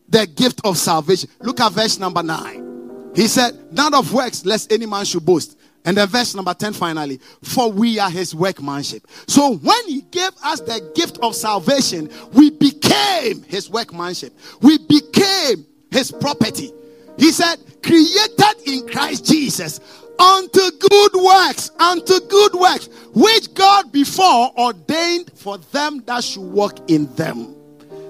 [0.09, 1.29] The gift of salvation.
[1.41, 3.12] Look at verse number 9.
[3.14, 5.59] He said, None of works, lest any man should boast.
[5.87, 9.07] And then verse number 10 finally, for we are his workmanship.
[9.28, 14.37] So when he gave us the gift of salvation, we became his workmanship.
[14.61, 16.72] We became his property.
[17.16, 19.80] He said, created in Christ Jesus
[20.18, 26.91] unto good works, unto good works, which God before ordained for them that should walk
[26.91, 27.55] in them.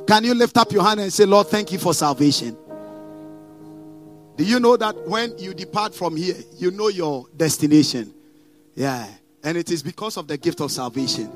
[0.07, 2.57] Can you lift up your hand and say, Lord, thank you for salvation?
[4.37, 8.12] Do you know that when you depart from here, you know your destination?
[8.74, 9.07] Yeah.
[9.43, 11.32] And it is because of the gift of salvation.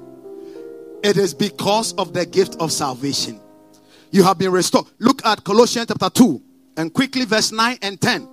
[1.02, 3.40] It is because of the gift of salvation.
[4.10, 4.86] You have been restored.
[4.98, 6.42] Look at Colossians chapter 2
[6.76, 8.28] and quickly verse 9 and 10.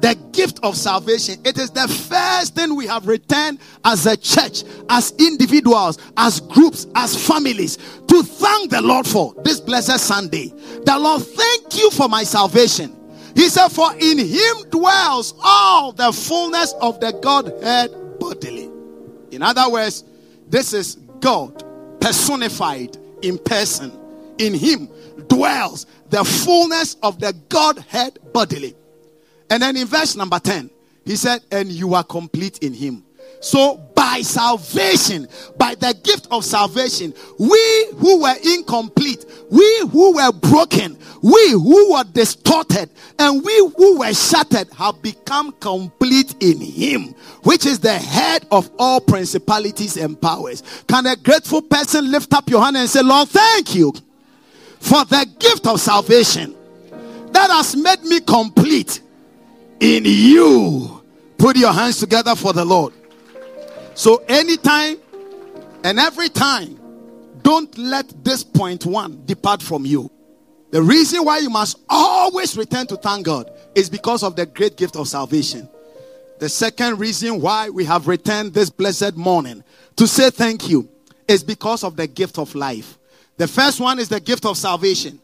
[0.00, 1.40] The gift of salvation.
[1.44, 6.86] It is the first thing we have returned as a church, as individuals, as groups,
[6.94, 10.48] as families to thank the Lord for this blessed Sunday.
[10.84, 12.94] The Lord, thank you for my salvation.
[13.34, 18.70] He said, For in him dwells all the fullness of the Godhead bodily.
[19.30, 20.04] In other words,
[20.48, 21.64] this is God
[22.00, 23.92] personified in person.
[24.38, 24.88] In him
[25.28, 28.74] dwells the fullness of the Godhead bodily.
[29.50, 30.70] And then in verse number 10,
[31.04, 33.04] he said, And you are complete in him.
[33.44, 35.28] So, by salvation,
[35.58, 41.92] by the gift of salvation, we who were incomplete, we who were broken, we who
[41.92, 42.88] were distorted,
[43.18, 48.70] and we who were shattered have become complete in Him, which is the head of
[48.78, 50.62] all principalities and powers.
[50.88, 53.92] Can a grateful person lift up your hand and say, Lord, thank you
[54.80, 56.56] for the gift of salvation
[57.32, 59.02] that has made me complete
[59.80, 61.02] in you?
[61.36, 62.94] Put your hands together for the Lord.
[63.94, 64.96] So, anytime
[65.84, 66.80] and every time,
[67.42, 70.10] don't let this point one depart from you.
[70.70, 74.76] The reason why you must always return to thank God is because of the great
[74.76, 75.68] gift of salvation.
[76.40, 79.62] The second reason why we have returned this blessed morning
[79.96, 80.88] to say thank you
[81.28, 82.98] is because of the gift of life.
[83.36, 85.20] The first one is the gift of salvation,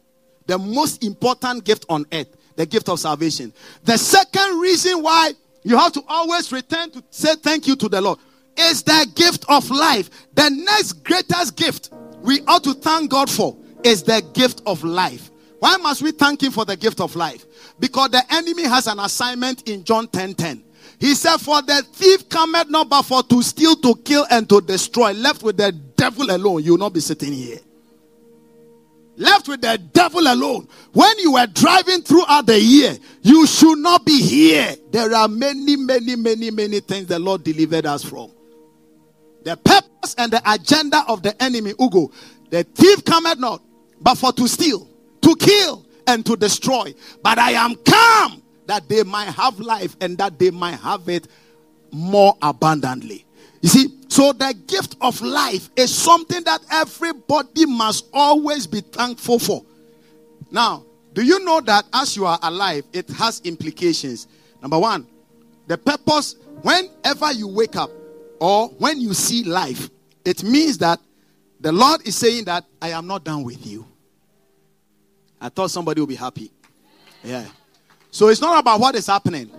[0.46, 3.52] the most important gift on earth, the gift of salvation.
[3.82, 5.32] The second reason why
[5.64, 8.18] you have to always return to say thank you to the Lord
[8.56, 10.10] is the gift of life.
[10.34, 11.90] The next greatest gift
[12.20, 15.30] we ought to thank God for is the gift of life.
[15.58, 17.44] Why must we thank Him for the gift of life?
[17.78, 20.64] Because the enemy has an assignment in John 10 10.
[20.98, 24.60] He said, For the thief cometh not but for to steal, to kill, and to
[24.60, 25.12] destroy.
[25.12, 27.58] Left with the devil alone, you will not be sitting here.
[29.16, 30.66] Left with the devil alone.
[30.92, 34.76] When you were driving throughout the year, you should not be here.
[34.90, 38.30] There are many, many, many, many things the Lord delivered us from.
[39.44, 42.10] The purpose and the agenda of the enemy, Ugo,
[42.50, 43.62] the thief cometh not,
[44.00, 44.88] but for to steal,
[45.22, 46.94] to kill, and to destroy.
[47.22, 51.28] But I am come that they might have life and that they might have it
[51.90, 53.24] more abundantly.
[53.62, 59.38] You see, so the gift of life is something that everybody must always be thankful
[59.38, 59.64] for.
[60.50, 64.28] Now, do you know that as you are alive, it has implications?
[64.62, 65.06] Number one,
[65.66, 67.90] the purpose, whenever you wake up
[68.40, 69.90] or when you see life,
[70.24, 70.98] it means that
[71.60, 73.86] the Lord is saying that I am not done with you.
[75.40, 76.50] I thought somebody would be happy.
[77.22, 77.46] Yeah.
[78.10, 79.50] So it's not about what is happening.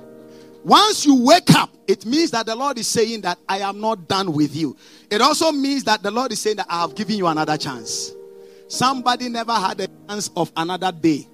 [0.64, 4.08] Once you wake up, it means that the Lord is saying that I am not
[4.08, 4.76] done with you.
[5.10, 8.12] It also means that the Lord is saying that I have given you another chance.
[8.68, 11.28] Somebody never had a chance of another day.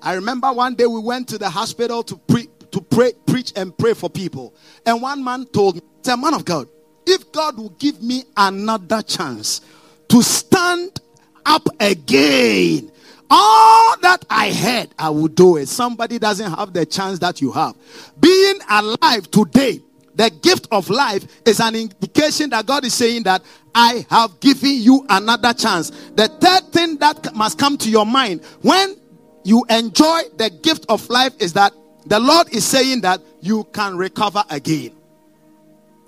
[0.00, 3.76] I remember one day we went to the hospital to pre- to pray, preach and
[3.78, 4.54] pray for people.
[4.84, 6.68] And one man told me, said, man of God,
[7.06, 9.62] if God will give me another chance
[10.08, 11.00] to stand
[11.46, 12.92] up again
[13.30, 15.68] all that I had, I will do it.
[15.68, 17.74] Somebody doesn't have the chance that you have.
[18.20, 19.80] Being alive today,
[20.14, 23.42] the gift of life is an indication that God is saying that
[23.74, 25.90] I have given you another chance.
[26.14, 28.96] The third thing that must come to your mind when
[29.44, 31.72] you enjoy the gift of life is that
[32.06, 34.92] the Lord is saying that you can recover again.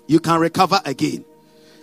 [0.07, 1.25] You can recover again.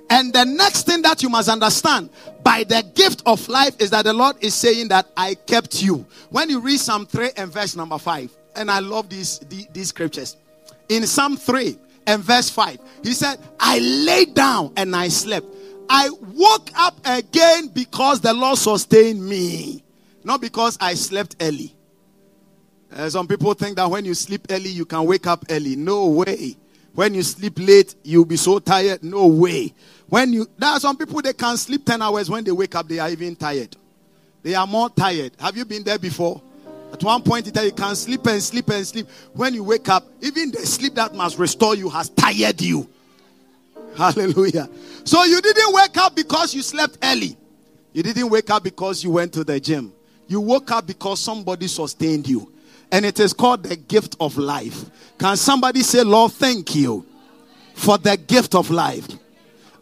[0.09, 2.11] And the next thing that you must understand
[2.43, 6.07] by the gift of life is that the Lord is saying that I kept you.
[6.31, 9.89] When you read Psalm 3 and verse number 5, and I love these, these, these
[9.89, 10.37] scriptures.
[10.89, 15.47] In Psalm 3 and verse 5, he said, I lay down and I slept.
[15.89, 19.83] I woke up again because the Lord sustained me,
[20.25, 21.76] not because I slept early.
[22.93, 25.77] Uh, some people think that when you sleep early, you can wake up early.
[25.77, 26.57] No way.
[26.95, 29.03] When you sleep late, you'll be so tired.
[29.03, 29.75] No way.
[30.09, 32.89] When you there are some people they can sleep 10 hours when they wake up,
[32.89, 33.77] they are even tired.
[34.43, 35.33] They are more tired.
[35.39, 36.41] Have you been there before?
[36.93, 39.09] At one point, you can sleep and sleep and sleep.
[39.35, 42.89] When you wake up, even the sleep that must restore you has tired you.
[43.97, 44.69] Hallelujah.
[45.05, 47.37] So you didn't wake up because you slept early.
[47.93, 49.93] You didn't wake up because you went to the gym.
[50.29, 52.53] You woke up because somebody sustained you.
[52.93, 54.85] And it is called the gift of life.
[55.19, 57.05] Can somebody say, Lord, thank you
[57.75, 59.09] for the gift of life?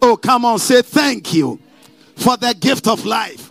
[0.00, 1.58] Oh, come on, say thank you
[2.16, 3.50] for the gift of life.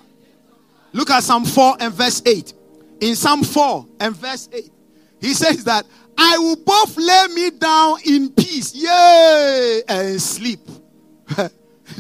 [0.92, 2.54] Look at Psalm 4 and verse 8.
[3.02, 4.72] In Psalm 4 and verse 8,
[5.20, 5.86] he says that
[6.18, 10.60] I will both lay me down in peace, yea, and sleep.
[11.38, 11.50] Do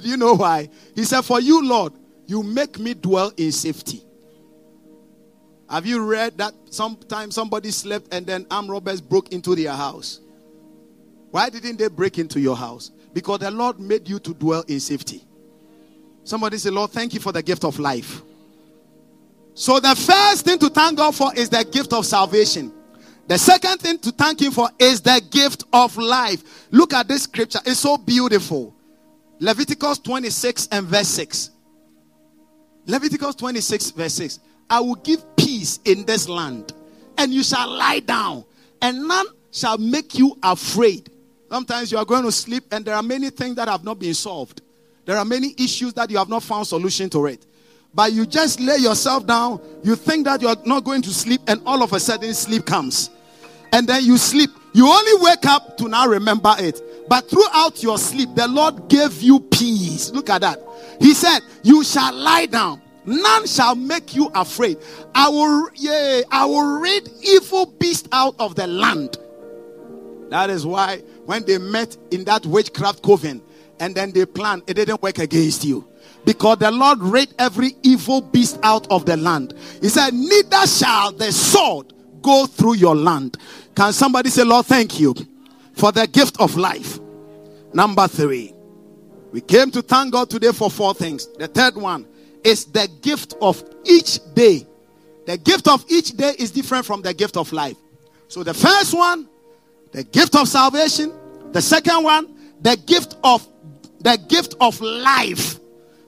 [0.02, 0.70] you know why?
[0.96, 1.94] He said, For you, Lord,
[2.26, 4.04] you make me dwell in safety.
[5.70, 10.20] Have you read that sometimes somebody slept and then armed robbers broke into their house?
[11.32, 12.92] Why didn't they break into your house?
[13.14, 15.24] Because the Lord made you to dwell in safety.
[16.24, 18.22] Somebody say, Lord, thank you for the gift of life.
[19.56, 22.74] So, the first thing to thank God for is the gift of salvation.
[23.28, 26.68] The second thing to thank Him for is the gift of life.
[26.72, 28.76] Look at this scripture, it's so beautiful.
[29.40, 31.52] Leviticus 26 and verse 6.
[32.86, 34.40] Leviticus 26, verse 6.
[34.70, 36.74] I will give peace in this land,
[37.18, 38.46] and you shall lie down,
[38.82, 41.10] and none shall make you afraid
[41.54, 44.16] Sometimes you are going to sleep and there are many things that have not been
[44.16, 44.64] solved.
[45.06, 47.46] There are many issues that you have not found solution to it.
[47.94, 51.42] But you just lay yourself down, you think that you are not going to sleep,
[51.46, 53.12] and all of a sudden sleep comes.
[53.72, 54.50] And then you sleep.
[54.74, 56.82] You only wake up to now remember it.
[57.08, 60.10] But throughout your sleep, the Lord gave you peace.
[60.10, 60.60] Look at that.
[61.00, 62.82] He said, You shall lie down.
[63.06, 64.78] None shall make you afraid.
[65.14, 69.18] I will, yeah, I will rid evil beast out of the land.
[70.30, 73.42] That is why when they met in that witchcraft coven
[73.80, 75.88] and then they planned, it didn't work against you.
[76.26, 79.54] Because the Lord rid every evil beast out of the land.
[79.82, 83.38] He said, Neither shall the sword go through your land.
[83.76, 85.14] Can somebody say, Lord, thank you
[85.74, 87.00] for the gift of life?
[87.74, 88.54] Number three,
[89.32, 91.28] we came to thank God today for four things.
[91.38, 92.08] The third one
[92.44, 94.66] is the gift of each day.
[95.26, 97.78] The gift of each day is different from the gift of life.
[98.28, 99.28] So the first one,
[99.92, 101.14] the gift of salvation.
[101.52, 103.48] The second one, the gift of
[104.00, 105.60] the gift of life.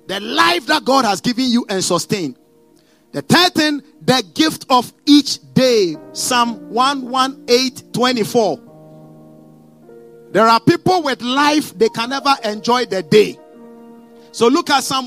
[0.08, 2.38] The life that God has given you and sustained.
[3.12, 5.96] The third thing, the gift of each day.
[6.14, 8.60] Psalm 118 24.
[10.32, 13.40] There are people with life, they can never enjoy the day.
[14.34, 15.06] So look at Psalm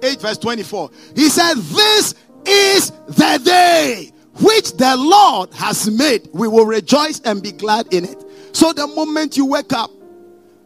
[0.00, 0.90] 118, verse 24.
[1.14, 2.14] He said, This
[2.46, 6.28] is the day which the Lord has made.
[6.32, 8.24] We will rejoice and be glad in it.
[8.52, 9.90] So the moment you wake up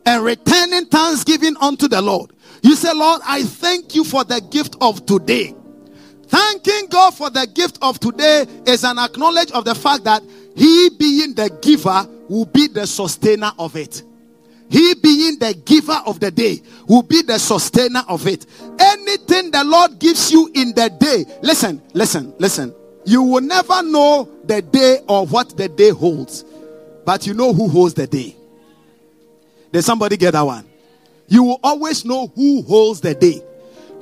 [0.05, 4.76] and returning thanksgiving unto the Lord, you say, Lord, I thank you for the gift
[4.80, 5.55] of today.
[6.26, 10.22] Thanking God for the gift of today is an acknowledge of the fact that
[10.57, 14.03] He being the giver will be the sustainer of it.
[14.73, 18.47] He being the giver of the day will be the sustainer of it.
[18.79, 22.75] Anything the Lord gives you in the day, listen, listen, listen.
[23.05, 26.47] You will never know the day or what the day holds,
[27.05, 28.35] but you know who holds the day.
[29.73, 30.64] Did somebody get that one?
[31.29, 33.43] You will always know who holds the day.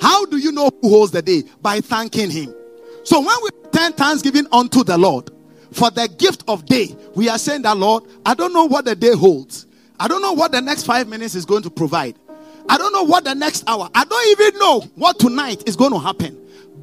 [0.01, 1.43] How do you know who holds the day?
[1.61, 2.55] By thanking Him.
[3.03, 5.33] So when we turn thanksgiving unto the Lord
[5.73, 8.95] for the gift of day, we are saying that, Lord, I don't know what the
[8.95, 9.67] day holds.
[10.01, 12.17] I don't know what the next five minutes is going to provide.
[12.71, 13.91] I don't know what the next hour.
[13.95, 16.39] I don't even know what tonight is going to happen.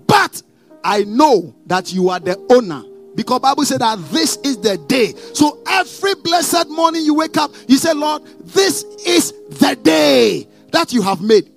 [0.05, 0.43] But
[0.84, 2.84] I know that you are the owner
[3.15, 5.13] because Bible said that this is the day.
[5.34, 10.93] So every blessed morning you wake up, you say, Lord, this is the day that
[10.93, 11.49] you have made.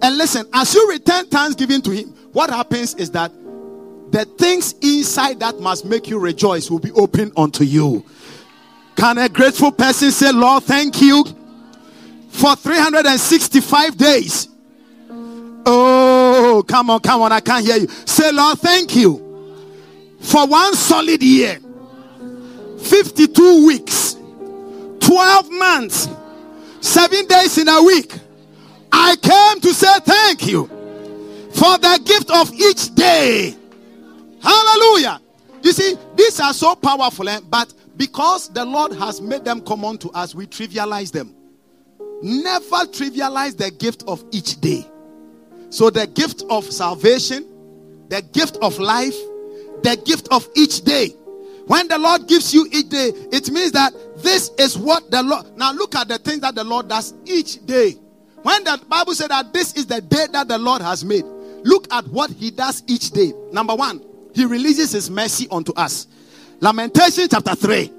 [0.00, 3.32] And listen, as you return thanksgiving to him, what happens is that
[4.12, 8.04] the things inside that must make you rejoice will be open unto you.
[8.98, 11.24] Can a grateful person say, Lord, thank you
[12.30, 14.48] for 365 days?
[15.64, 17.86] Oh, come on, come on, I can't hear you.
[17.86, 19.18] Say, Lord, thank you
[20.18, 21.60] for one solid year,
[22.80, 24.16] 52 weeks,
[24.98, 26.08] 12 months,
[26.80, 28.12] 7 days in a week.
[28.90, 30.66] I came to say thank you
[31.54, 33.54] for the gift of each day.
[34.42, 35.20] Hallelujah.
[35.62, 37.38] You see, these are so powerful, eh?
[37.48, 41.34] but because the Lord has made them common to us, we trivialize them.
[42.22, 44.86] Never trivialize the gift of each day.
[45.70, 47.44] So, the gift of salvation,
[48.08, 49.16] the gift of life,
[49.82, 51.08] the gift of each day.
[51.66, 55.56] When the Lord gives you each day, it means that this is what the Lord.
[55.58, 57.96] Now, look at the things that the Lord does each day.
[58.42, 61.24] When the Bible said that this is the day that the Lord has made,
[61.64, 63.32] look at what He does each day.
[63.52, 64.02] Number one,
[64.34, 66.06] He releases His mercy unto us.
[66.60, 67.92] Lamentation chapter 3,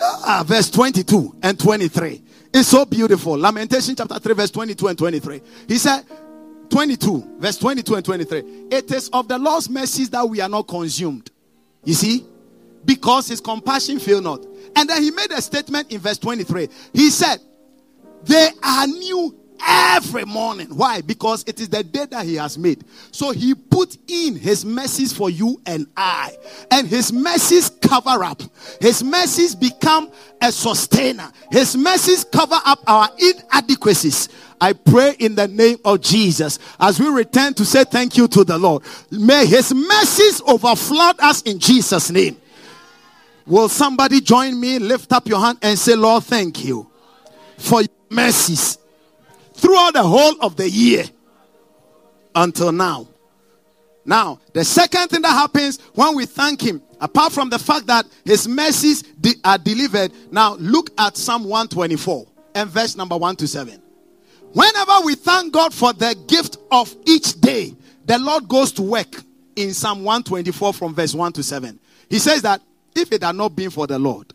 [0.00, 2.22] uh, verse 22 and 23.
[2.52, 3.36] It's so beautiful.
[3.38, 5.42] Lamentation chapter 3, verse 22 and 23.
[5.68, 6.04] He said,
[6.70, 8.38] 22, verse 22 and 23.
[8.70, 11.30] It is of the Lord's mercies that we are not consumed.
[11.84, 12.24] You see?
[12.84, 14.44] Because his compassion fail not.
[14.76, 16.68] And then he made a statement in verse 23.
[16.94, 17.38] He said,
[18.24, 19.36] They are new
[19.66, 20.68] every morning.
[20.68, 21.00] Why?
[21.00, 22.84] Because it is the day that He has made.
[23.10, 26.36] So He put in His mercies for you and I.
[26.70, 28.42] And His mercies cover up.
[28.80, 31.30] His mercies become a sustainer.
[31.50, 34.28] His mercies cover up our inadequacies.
[34.60, 38.44] I pray in the name of Jesus as we return to say thank you to
[38.44, 38.82] the Lord.
[39.10, 42.36] May His mercies overflood us in Jesus' name.
[43.46, 44.78] Will somebody join me?
[44.78, 46.88] Lift up your hand and say, Lord, thank you
[47.56, 48.78] for your mercies
[49.60, 51.04] throughout the whole of the year
[52.34, 53.06] until now.
[54.04, 58.06] Now, the second thing that happens when we thank Him, apart from the fact that
[58.24, 63.46] His mercies de- are delivered, now look at Psalm 124 and verse number 1 to
[63.46, 63.80] 7.
[64.52, 67.74] Whenever we thank God for the gift of each day,
[68.06, 69.22] the Lord goes to work
[69.54, 71.78] in Psalm 124 from verse 1 to 7.
[72.08, 72.60] He says that
[72.96, 74.32] if it had not been for the Lord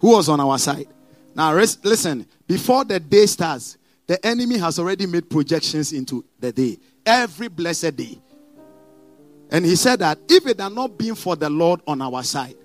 [0.00, 0.88] who was on our side,
[1.36, 3.76] Now, listen, before the day starts,
[4.06, 8.18] the enemy has already made projections into the day, every blessed day.
[9.50, 12.56] And he said that if it had not been for the Lord on our side.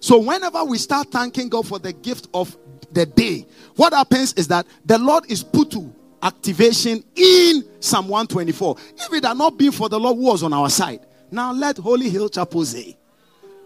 [0.00, 2.56] So, whenever we start thanking God for the gift of
[2.92, 3.46] the day,
[3.76, 5.92] what happens is that the Lord is put to
[6.22, 8.76] activation in Psalm 124.
[8.96, 11.76] If it had not been for the Lord who was on our side, now let
[11.76, 12.96] Holy Hill Chapel say,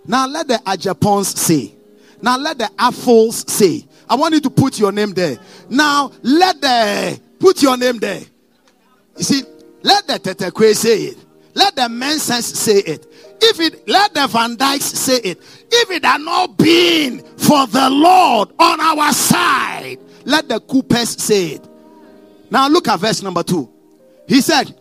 [0.07, 1.75] now let the Agyepongs say,
[2.21, 5.39] now let the Apples say, I want you to put your name there.
[5.69, 8.23] Now let the put your name there.
[9.19, 9.43] You see,
[9.83, 11.19] let the Tetekwe say it.
[11.53, 13.07] Let the Mensens say it.
[13.43, 15.39] If it let the Van Dykes say it.
[15.71, 21.49] If it had not been for the Lord on our side, let the Coopers say
[21.57, 21.69] it.
[22.51, 23.71] Now look at verse number two.
[24.27, 24.75] He said,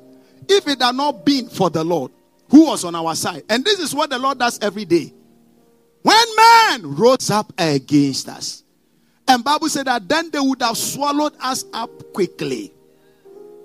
[0.48, 2.12] If it had not been for the Lord
[2.50, 5.14] who was on our side, and this is what the Lord does every day.
[6.02, 8.63] When man rose up against us,
[9.28, 12.74] and Bible said that then they would have swallowed us up quickly.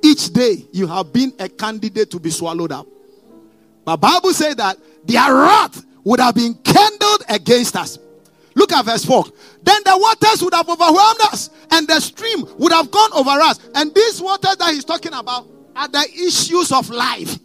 [0.02, 2.86] Each day you have been a candidate to be swallowed up.
[3.84, 7.98] But Bible said that their wrath would have been kindled against us.
[8.54, 9.24] Look at verse 4.
[9.62, 13.60] Then the waters would have overwhelmed us, and the stream would have gone over us.
[13.74, 15.46] And these waters that he's talking about
[15.76, 17.38] are the issues of life.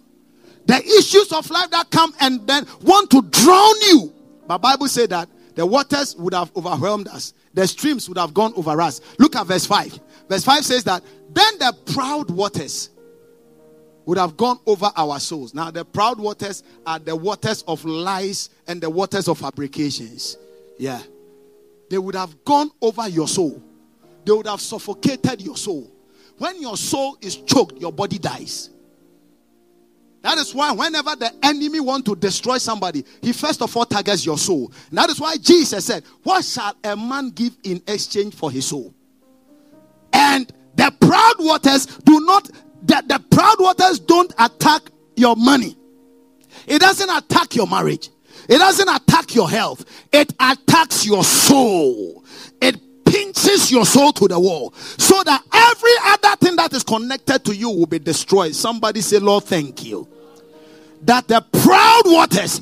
[0.66, 4.14] The issues of life that come and then want to drown you.
[4.48, 7.34] But Bible said that the waters would have overwhelmed us.
[7.54, 9.02] The streams would have gone over us.
[9.20, 10.00] Look at verse 5.
[10.28, 12.90] Verse 5 says that then the proud waters
[14.06, 15.54] would have gone over our souls.
[15.54, 20.38] Now, the proud waters are the waters of lies and the waters of fabrications.
[20.78, 21.02] Yeah.
[21.90, 23.62] They would have gone over your soul,
[24.26, 25.90] they would have suffocated your soul.
[26.38, 28.70] When your soul is choked, your body dies.
[30.24, 34.26] That is why whenever the enemy want to destroy somebody, he first of all targets
[34.26, 34.72] your soul.
[34.92, 38.94] That is why Jesus said, "What shall a man give in exchange for his soul?"
[40.14, 42.50] And the proud waters do not
[42.84, 44.84] the, the proud waters don't attack
[45.18, 45.78] your money.
[46.68, 48.10] It doesn't attack your marriage.
[48.48, 49.86] It doesn't attack your health.
[50.12, 52.24] It attacks your soul.
[52.62, 52.78] It
[53.14, 57.56] pinches your soul to the wall so that every other thing that is connected to
[57.56, 58.56] you will be destroyed.
[58.56, 60.08] Somebody say, Lord, thank you.
[61.04, 62.62] That the proud waters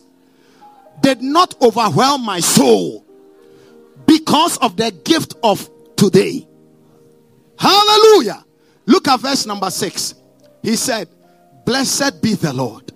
[1.01, 3.05] did not overwhelm my soul
[4.05, 6.47] because of the gift of today.
[7.57, 8.43] Hallelujah.
[8.85, 10.15] Look at verse number six.
[10.61, 11.07] He said,
[11.65, 12.91] Blessed be the Lord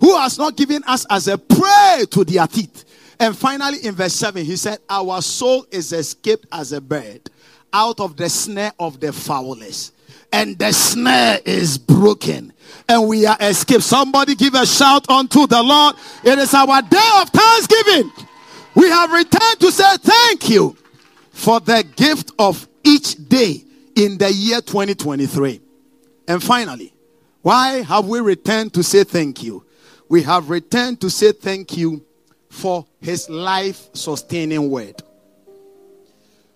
[0.00, 2.84] who has not given us as a prey to their teeth.
[3.20, 7.30] And finally, in verse 7, he said, Our soul is escaped as a bird
[7.72, 9.92] out of the snare of the fowlers.
[10.32, 12.52] And the snare is broken,
[12.86, 13.82] and we are escaped.
[13.82, 15.96] Somebody give a shout unto the Lord.
[16.22, 18.12] It is our day of thanksgiving.
[18.74, 20.76] We have returned to say thank you
[21.30, 23.64] for the gift of each day
[23.96, 25.60] in the year 2023.
[26.28, 26.92] And finally,
[27.40, 29.64] why have we returned to say thank you?
[30.08, 32.04] we have returned to say thank you
[32.50, 35.02] for his life sustaining word.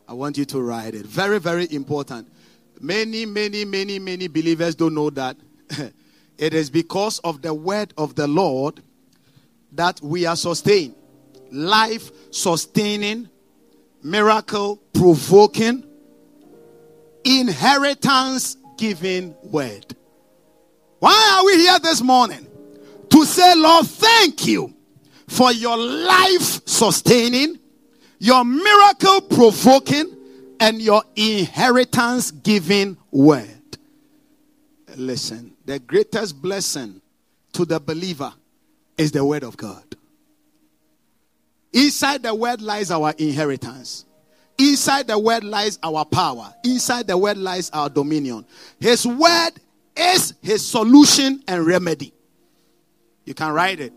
[0.09, 1.07] I want you to write it.
[1.07, 2.29] Very, very important.
[2.81, 5.37] Many, many, many, many believers don't know that
[6.39, 8.83] it is because of the word of the Lord
[9.73, 10.95] that we are sustained.
[11.51, 13.29] Life sustaining,
[14.03, 15.85] miracle provoking,
[17.25, 19.95] inheritance giving word.
[20.99, 22.49] Why are we here this morning?
[23.13, 24.75] to say, Lord, thank you
[25.33, 27.59] for your life sustaining,
[28.19, 30.15] your miracle provoking,
[30.61, 33.49] and your inheritance giving word.
[34.95, 37.01] Listen, the greatest blessing
[37.55, 38.33] to the believer
[38.99, 39.83] is the word of God.
[41.73, 44.05] Inside the word lies our inheritance.
[44.59, 46.53] Inside the word lies our power.
[46.63, 48.45] Inside the word lies our dominion.
[48.79, 49.53] His word
[49.97, 52.13] is his solution and remedy.
[53.25, 53.95] You can write it.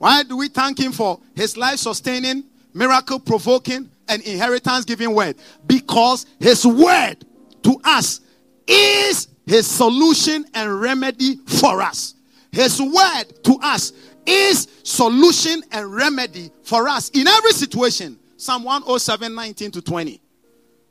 [0.00, 5.36] Why do we thank Him for His life sustaining, miracle provoking, and inheritance giving word?
[5.66, 7.16] Because His word
[7.64, 8.22] to us
[8.66, 12.14] is His solution and remedy for us.
[12.50, 13.92] His word to us
[14.24, 18.18] is solution and remedy for us in every situation.
[18.38, 20.18] Psalm 107 19 to 20.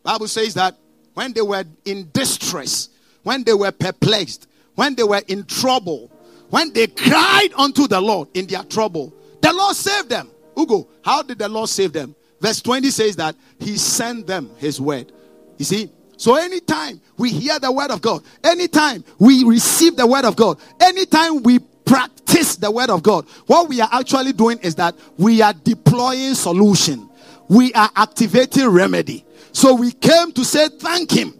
[0.03, 0.77] Bible says that
[1.15, 2.89] when they were in distress,
[3.23, 6.11] when they were perplexed, when they were in trouble,
[6.49, 10.29] when they cried unto the Lord in their trouble, the Lord saved them.
[10.57, 12.15] Ugo, how did the Lord save them?
[12.41, 15.11] Verse 20 says that He sent them His word.
[15.57, 15.89] You see?
[16.17, 20.59] So anytime we hear the word of God, anytime we receive the word of God,
[20.81, 25.41] anytime we practice the word of God, what we are actually doing is that we
[25.41, 27.09] are deploying solution.
[27.47, 29.25] We are activating remedy.
[29.53, 31.33] So we came to say thank him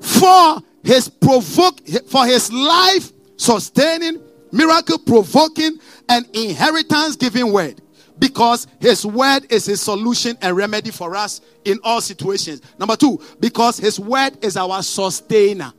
[0.00, 4.20] for his provoke for his life sustaining,
[4.54, 5.78] miracle provoking,
[6.08, 7.80] and inheritance giving word.
[8.18, 12.62] Because his word is a solution and remedy for us in all situations.
[12.78, 15.72] Number two, because his word is our sustainer.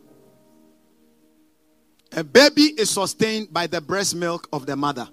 [2.12, 5.08] A baby is sustained by the breast milk of the mother.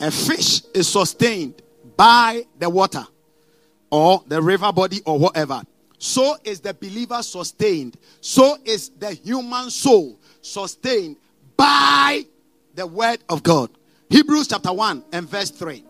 [0.00, 1.62] A fish is sustained
[1.96, 3.04] by the water
[3.90, 5.62] or the river body or whatever.
[5.98, 7.96] So is the believer sustained.
[8.20, 11.16] So is the human soul sustained
[11.56, 12.24] by
[12.74, 13.70] the word of God.
[14.10, 15.84] Hebrews chapter 1 and verse 3.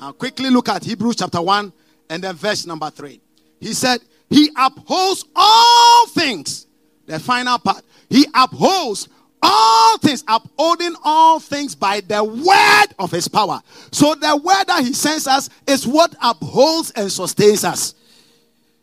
[0.00, 1.72] Now, quickly look at Hebrews chapter 1
[2.08, 3.20] and then verse number 3.
[3.60, 6.66] He said, He upholds all things.
[7.06, 7.84] The final part.
[8.08, 9.08] He upholds
[9.42, 13.60] all things, upholding all things by the word of his power.
[13.92, 17.94] So the word that he sends us is what upholds and sustains us.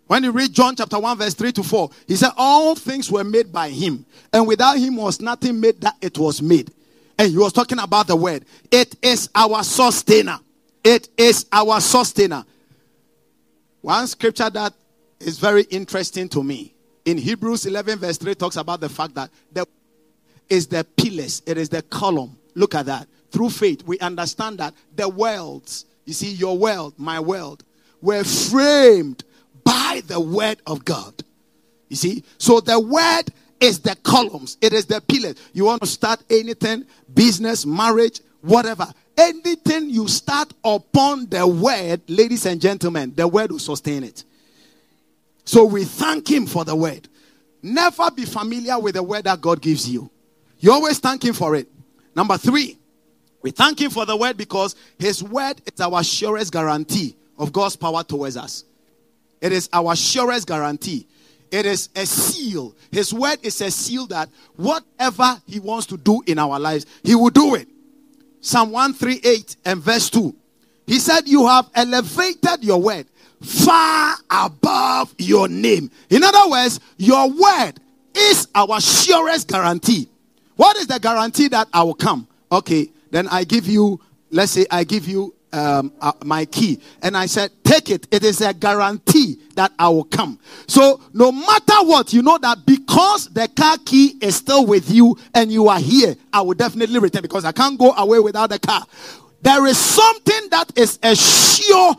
[0.07, 3.23] When you read John chapter 1, verse 3 to 4, he said, All things were
[3.23, 6.71] made by him, and without him was nothing made that it was made.
[7.19, 8.45] And he was talking about the word.
[8.71, 10.39] It is our sustainer.
[10.83, 12.45] It is our sustainer.
[13.81, 14.73] One scripture that
[15.19, 16.73] is very interesting to me
[17.07, 19.65] in Hebrews 11, verse 3, talks about the fact that the
[20.49, 22.37] is the pillars, it is the column.
[22.55, 23.07] Look at that.
[23.31, 27.63] Through faith, we understand that the worlds, you see, your world, my world,
[28.01, 29.23] were framed
[29.68, 31.13] by the word of God.
[31.89, 33.24] You see, so the word
[33.59, 35.36] is the columns, it is the pillars.
[35.51, 38.88] You want to start anything, business, marriage, whatever.
[39.18, 44.24] Anything you start upon the word, ladies and gentlemen, the word will sustain it.
[45.43, 47.09] So we thank Him for the word.
[47.61, 50.09] Never be familiar with the word that God gives you.
[50.59, 51.68] You always thank Him for it.
[52.15, 52.78] Number three,
[53.41, 57.76] we thank Him for the word because His word is our surest guarantee of God's
[57.76, 58.63] power towards us.
[59.41, 61.07] It is our surest guarantee.
[61.51, 62.75] It is a seal.
[62.91, 67.15] His word is a seal that whatever He wants to do in our lives, He
[67.15, 67.67] will do it.
[68.41, 70.35] Psalm 138 and verse 2.
[70.85, 73.07] He said, You have elevated your word
[73.41, 75.91] far above your name.
[76.09, 77.73] In other words, your word
[78.15, 80.07] is our surest guarantee.
[80.55, 82.27] What is the guarantee that I will come?
[82.51, 87.15] Okay, then I give you, let's say I give you um, uh, my key and
[87.15, 88.07] I said, take it.
[88.11, 90.39] It is a guarantee that I will come.
[90.67, 95.17] So no matter what, you know that because the car key is still with you
[95.33, 98.59] and you are here, I will definitely return because I can't go away without the
[98.59, 98.85] car.
[99.41, 101.95] There is something that is a sure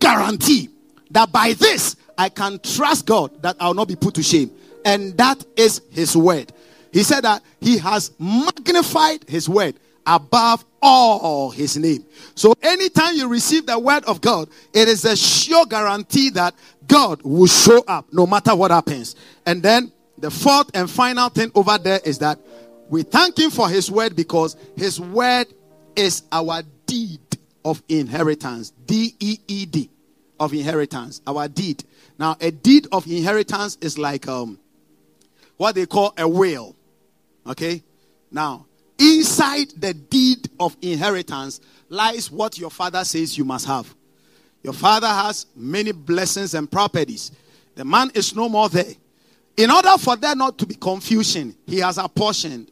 [0.00, 0.70] guarantee
[1.10, 4.50] that by this I can trust God that I will not be put to shame.
[4.84, 6.52] And that is His word.
[6.96, 9.74] He said that he has magnified his word
[10.06, 12.04] above all his name.
[12.34, 16.54] So anytime you receive the word of God, it is a sure guarantee that
[16.86, 19.16] God will show up no matter what happens.
[19.44, 22.38] And then the fourth and final thing over there is that
[22.88, 25.48] we thank him for his word because his word
[25.96, 27.20] is our deed
[27.64, 28.70] of inheritance.
[28.86, 29.90] D E E D
[30.38, 31.20] of inheritance.
[31.26, 31.82] Our deed.
[32.18, 34.58] Now, a deed of inheritance is like um,
[35.56, 36.76] what they call a will.
[37.46, 37.82] Okay?
[38.30, 38.66] Now,
[38.98, 43.94] inside the deed of inheritance lies what your father says you must have.
[44.62, 47.30] Your father has many blessings and properties.
[47.74, 48.92] The man is no more there.
[49.56, 52.70] In order for there not to be confusion, he has apportioned.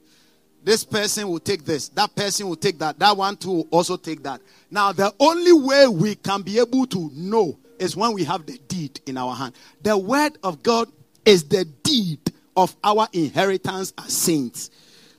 [0.63, 3.97] This person will take this, that person will take that, that one too will also
[3.97, 4.41] take that.
[4.71, 8.59] Now, the only way we can be able to know is when we have the
[8.67, 9.55] deed in our hand.
[9.83, 10.89] The word of God
[11.25, 12.19] is the deed
[12.57, 14.71] of our inheritance as saints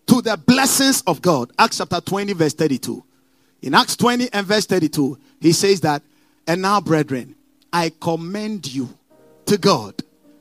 [0.08, 1.51] to the blessings of God.
[1.58, 3.03] Acts chapter 20, verse 32.
[3.62, 6.01] In Acts 20 and verse 32, he says that,
[6.47, 7.36] and now, brethren,
[7.74, 8.89] I commend you
[9.47, 9.95] to God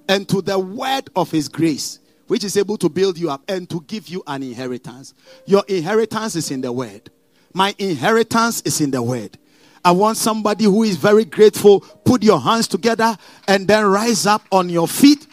[0.08, 3.68] and to the word of his grace, which is able to build you up and
[3.70, 5.14] to give you an inheritance.
[5.46, 7.10] Your inheritance is in the word.
[7.54, 9.38] My inheritance is in the word.
[9.84, 11.80] I want somebody who is very grateful.
[11.80, 13.16] Put your hands together
[13.48, 15.26] and then rise up on your feet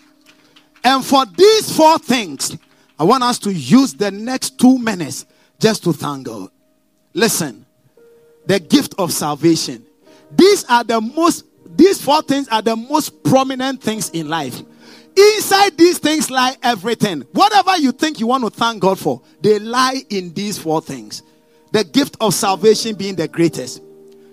[0.83, 2.57] and for these four things,
[3.01, 5.25] I want us to use the next two minutes
[5.59, 6.51] just to thank God.
[7.15, 7.65] Listen,
[8.45, 9.83] the gift of salvation.
[10.29, 14.61] These are the most, these four things are the most prominent things in life.
[15.17, 17.21] Inside these things lie everything.
[17.31, 21.23] Whatever you think you want to thank God for, they lie in these four things.
[21.71, 23.81] The gift of salvation being the greatest.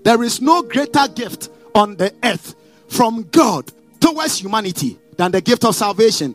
[0.04, 2.54] There is no greater gift on the earth
[2.88, 6.34] from God towards humanity than the gift of salvation.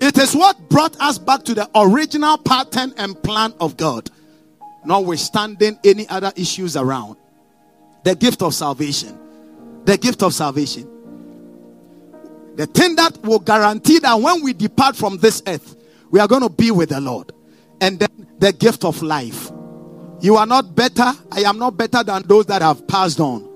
[0.00, 4.10] It is what brought us back to the original pattern and plan of God,
[4.84, 7.16] notwithstanding any other issues around.
[8.04, 9.18] The gift of salvation.
[9.84, 10.88] The gift of salvation.
[12.56, 15.76] The thing that will guarantee that when we depart from this earth,
[16.10, 17.32] we are going to be with the Lord.
[17.82, 19.50] And then the gift of life.
[20.20, 21.12] You are not better.
[21.30, 23.48] I am not better than those that have passed on.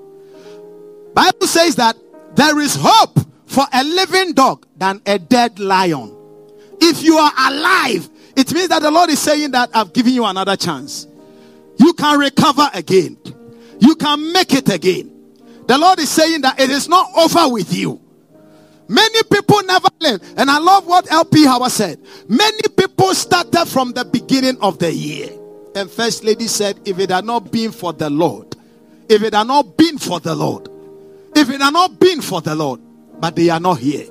[1.15, 1.97] Bible says that
[2.35, 6.15] there is hope for a living dog than a dead lion.
[6.81, 10.25] If you are alive, it means that the Lord is saying that I've given you
[10.25, 11.07] another chance.
[11.79, 13.17] You can recover again.
[13.81, 15.11] You can make it again.
[15.67, 18.01] The Lord is saying that it is not over with you.
[18.87, 20.21] Many people never learn.
[20.37, 21.99] And I love what LP Howard said.
[22.29, 25.31] Many people started from the beginning of the year.
[25.75, 28.55] And First Lady said, if it had not been for the Lord,
[29.09, 30.69] if it had not been for the Lord,
[31.35, 32.81] if it had not been for the Lord,
[33.19, 34.07] but they are not here.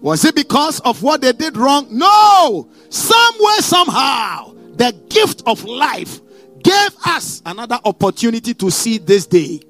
[0.00, 1.88] Was it because of what they did wrong?
[1.90, 2.68] No!
[2.88, 6.20] Somewhere, somehow, the gift of life
[6.62, 9.60] gave us another opportunity to see this day,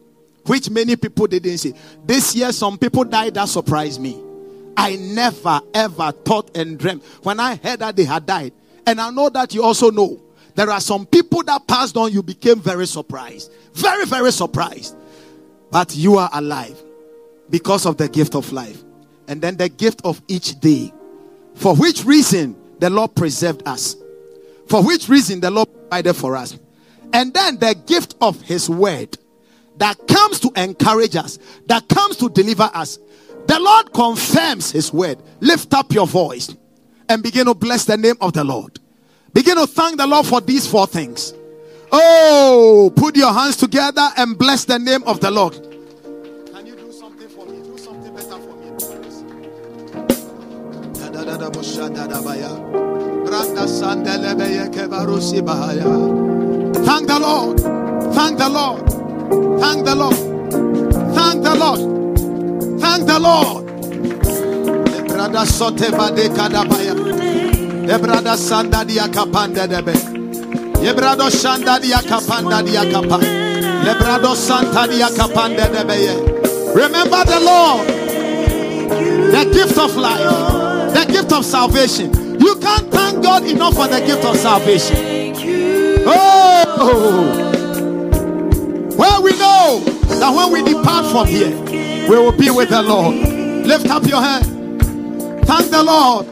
[0.45, 1.75] which many people didn't see.
[2.05, 4.23] This year, some people died that surprised me.
[4.77, 8.53] I never ever thought and dreamt when I heard that they had died.
[8.87, 10.21] And I know that you also know
[10.55, 13.53] there are some people that passed on, you became very surprised.
[13.75, 14.97] Very, very surprised.
[15.71, 16.81] But you are alive
[17.51, 18.83] because of the gift of life.
[19.29, 20.93] And then the gift of each day.
[21.55, 23.97] For which reason the Lord preserved us.
[24.69, 26.59] For which reason the Lord provided for us.
[27.13, 29.17] And then the gift of His word
[29.77, 32.99] that comes to encourage us, that comes to deliver us.
[33.47, 35.23] The Lord confirms His word.
[35.41, 36.55] Lift up your voice
[37.09, 38.79] and begin to bless the name of the Lord.
[39.33, 41.33] Begin to thank the Lord for these four things.
[41.91, 45.55] Oh, put your hands together and bless the name of the Lord.
[56.87, 57.61] Thank the Lord.
[58.15, 58.89] Thank the Lord.
[59.61, 60.17] Thank the Lord.
[61.15, 62.81] Thank the Lord.
[62.81, 63.67] Thank the Lord.
[65.09, 66.95] Brother Sote Bade Kadabaya.
[67.89, 69.93] Ebrada Sanda dia kapanda debe.
[70.81, 73.19] Ebrado Shanda dia kapanda dia kapa.
[73.85, 76.15] Lebrado Santa dia kapanda debe.
[76.75, 77.87] Remember the Lord.
[79.33, 80.68] The gift of life.
[80.95, 82.41] The gift of salvation.
[82.41, 84.97] You can't thank God enough for the gift of salvation.
[86.07, 87.45] Oh!
[88.97, 89.83] Well, we know
[90.19, 91.57] that when we depart from here,
[92.09, 93.15] we will be with the Lord.
[93.67, 94.47] Lift up your hand.
[95.45, 96.27] Thank the Lord.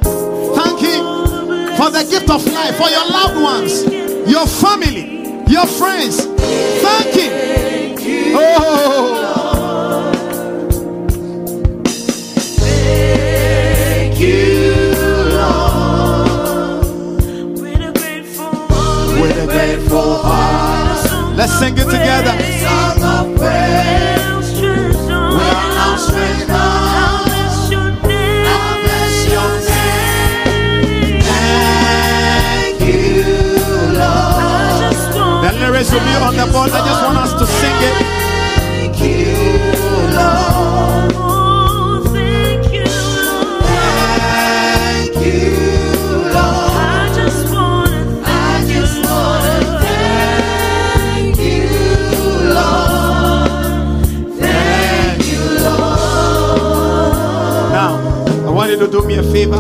[0.57, 3.85] Thank Him for the gift of life, for your loved ones,
[4.31, 6.25] your family, your friends.
[6.25, 8.35] Thank Him.
[8.39, 9.36] Oh.
[21.47, 22.35] Let's sing it together.
[22.59, 24.51] Song of praise.
[24.59, 27.23] We announce strength now.
[27.23, 27.31] I
[28.83, 31.23] bless your name.
[31.23, 33.23] Thank you,
[33.95, 34.91] Lord.
[35.45, 36.71] The lyrics will be on the board.
[36.73, 38.16] I just want us to sing it.
[58.87, 59.59] To do me a favor.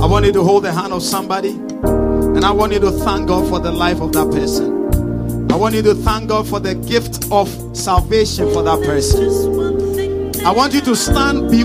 [0.00, 1.50] I want you to hold the hand of somebody.
[1.50, 5.50] And I want you to thank God for the life of that person.
[5.52, 10.46] I want you to thank God for the gift of salvation for that person.
[10.46, 11.64] I want you to stand be-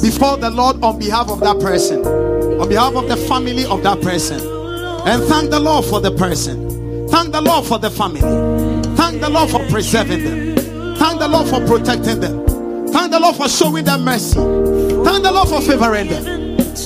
[0.00, 4.00] before the Lord on behalf of that person, on behalf of the family of that
[4.00, 4.40] person,
[5.06, 7.08] and thank the Lord for the person.
[7.08, 8.20] Thank the Lord for the family.
[8.96, 10.96] Thank the Lord for preserving them.
[10.96, 12.46] Thank the Lord for protecting them.
[12.88, 14.34] Thank the Lord for showing them mercy.
[14.34, 16.35] Thank the Lord for favoring them.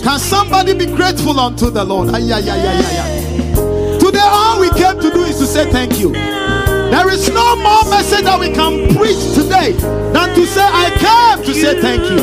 [0.02, 2.10] Can somebody be grateful unto the Lord?
[2.10, 3.98] Ay, ay, ay, ay, ay, ay.
[3.98, 6.12] Today, all we came to do is to say thank you.
[6.12, 9.72] There is no more message that we can preach today
[10.12, 10.90] than to say, I
[11.36, 12.18] came to say thank you.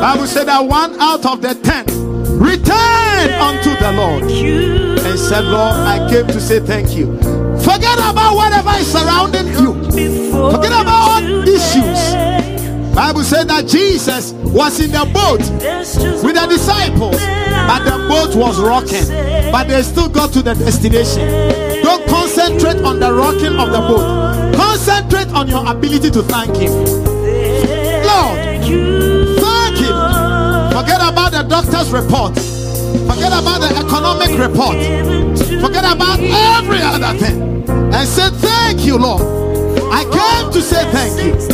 [0.00, 1.84] Bible said that one out of the ten
[2.38, 7.16] returned unto the Lord and said, Lord, I came to say thank you.
[7.60, 9.74] Forget about whatever is surrounding you.
[10.50, 12.94] Forget about all issues.
[12.94, 15.40] Bible said that Jesus was in the boat
[16.22, 17.16] with the disciples,
[17.66, 19.06] but the boat was rocking,
[19.50, 21.82] but they still got to the destination.
[21.82, 24.54] Don't concentrate on the rocking of the boat.
[24.54, 26.72] Concentrate on your ability to thank Him.
[28.04, 28.36] Lord,
[29.40, 29.96] thank Him.
[30.70, 32.34] Forget about the doctor's report.
[33.08, 34.76] Forget about the economic report.
[35.62, 37.40] Forget about every other thing.
[37.68, 39.22] And say, Thank you, Lord.
[39.92, 41.51] I came to say thank you.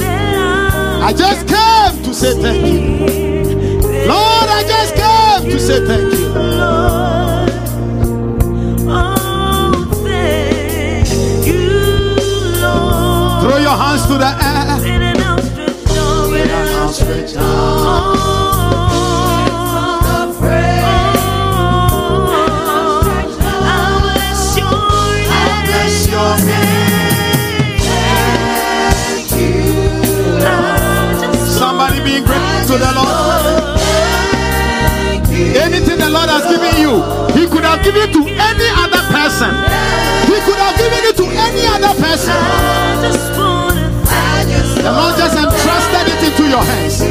[1.00, 2.80] I just came to say thank you.
[4.08, 6.07] Lord, I just came to say thank you.
[32.78, 33.78] The Lord.
[35.58, 37.02] Anything the Lord has given you,
[37.34, 39.50] He could have given it to any other person.
[40.26, 42.38] He could have given it to any other person.
[44.82, 47.02] The Lord just entrusted it into your hands.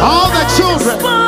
[0.00, 1.25] All the children.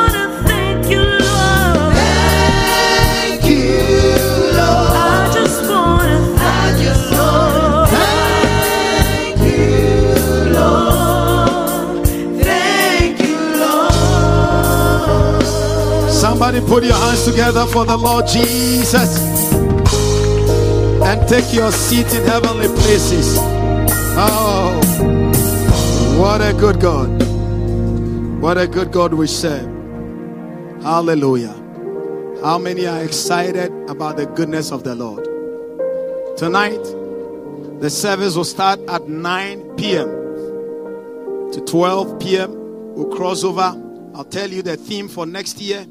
[16.39, 19.53] Somebody put your hands together for the Lord Jesus
[21.03, 23.39] and take your seat in heavenly places.
[24.17, 24.79] Oh,
[26.17, 27.21] what a good God!
[28.41, 29.67] What a good God we serve.
[30.81, 31.55] Hallelujah.
[32.45, 35.25] How many are excited about the goodness of the Lord?
[36.39, 36.85] Tonight,
[37.81, 40.07] the service will start at 9 p.m.
[41.51, 42.95] to 12 p.m.
[42.95, 43.75] We'll cross over.
[44.15, 45.85] I'll tell you the theme for next year.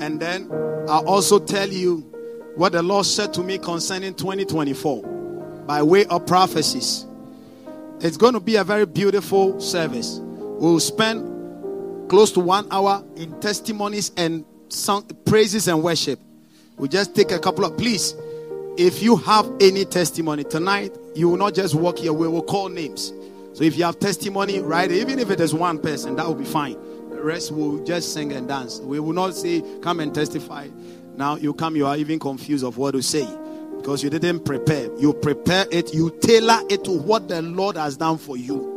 [0.00, 0.50] And then
[0.88, 2.00] I'll also tell you
[2.54, 5.02] what the Lord said to me concerning 2024
[5.66, 7.06] by way of prophecies.
[8.00, 10.20] It's going to be a very beautiful service.
[10.20, 16.20] We'll spend close to one hour in testimonies and song, praises and worship.
[16.76, 18.14] We'll just take a couple of, please,
[18.76, 22.68] if you have any testimony tonight, you will not just walk here, we will call
[22.68, 23.12] names.
[23.52, 26.44] So if you have testimony, right, even if it is one person, that will be
[26.44, 26.76] fine.
[27.22, 28.80] Rest will just sing and dance.
[28.80, 30.68] We will not say, come and testify.
[31.16, 33.26] Now you come, you are even confused of what to say
[33.76, 34.94] because you didn't prepare.
[34.98, 38.76] You prepare it, you tailor it to what the Lord has done for you.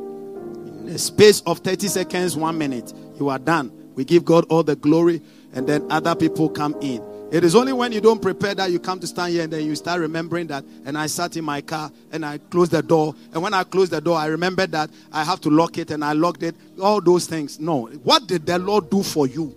[0.79, 3.71] In a space of 30 seconds, one minute, you are done.
[3.95, 5.21] We give God all the glory,
[5.53, 7.03] and then other people come in.
[7.31, 9.65] It is only when you don't prepare that you come to stand here and then
[9.65, 10.65] you start remembering that.
[10.85, 13.15] And I sat in my car and I closed the door.
[13.33, 16.03] And when I closed the door, I remembered that I have to lock it and
[16.03, 16.55] I locked it.
[16.81, 17.57] All those things.
[17.57, 17.85] No.
[18.03, 19.55] What did the Lord do for you?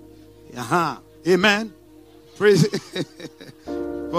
[0.57, 0.99] Uh-huh.
[1.27, 1.73] Amen.
[2.37, 2.65] Praise.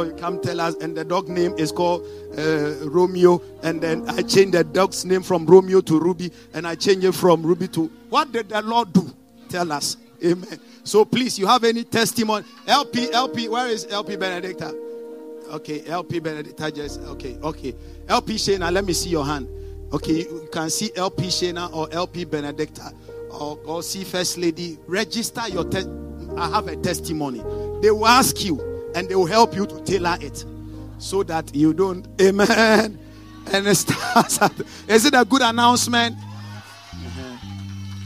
[0.04, 2.06] you come tell us, and the dog name is called
[2.38, 6.76] uh, Romeo, and then I changed the dog's name from Romeo to Ruby, and I
[6.76, 7.86] changed it from Ruby to.
[8.10, 9.14] What did the Lord do?
[9.48, 9.98] Tell us.
[10.26, 10.60] Amen.
[10.84, 12.46] So please, you have any testimony?
[12.68, 14.76] LP, LP, where is LP Benedicta?
[15.52, 17.76] Okay, LP Benedicta just okay, okay.
[18.10, 19.48] LP Shana, let me see your hand.
[19.94, 22.92] Okay, you, can see LP Shana or LP Benedicta
[23.30, 24.78] or, or see First Lady.
[24.88, 25.88] Register your test.
[26.38, 27.40] I have a testimony.
[27.82, 28.60] They will ask you
[28.96, 30.44] and they will help you to tailor it
[30.98, 32.08] so that you don't.
[32.22, 33.00] Amen.
[33.54, 34.42] And it starts.
[34.42, 34.54] At,
[34.88, 36.16] is it a good announcement?
[36.18, 37.38] Uh-huh.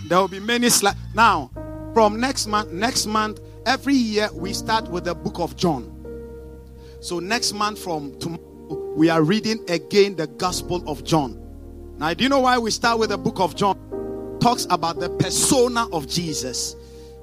[0.10, 0.98] There will be many slides.
[1.16, 1.50] Now,
[1.94, 5.96] from next month, next month, every year we start with the book of John.
[7.02, 11.42] So next month from tomorrow, we are reading again the Gospel of John.
[11.98, 13.78] Now, do you know why we start with the book of John?
[14.42, 16.76] Talks about the persona of Jesus.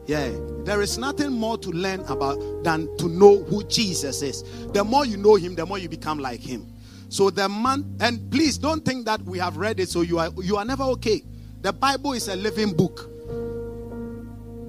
[0.07, 0.31] Yeah,
[0.65, 4.45] there is nothing more to learn about than to know who Jesus is.
[4.73, 6.73] The more you know him, the more you become like him.
[7.09, 10.31] So the man, and please don't think that we have read it, so you are
[10.43, 11.23] you are never okay.
[11.63, 13.11] The Bible is a living book.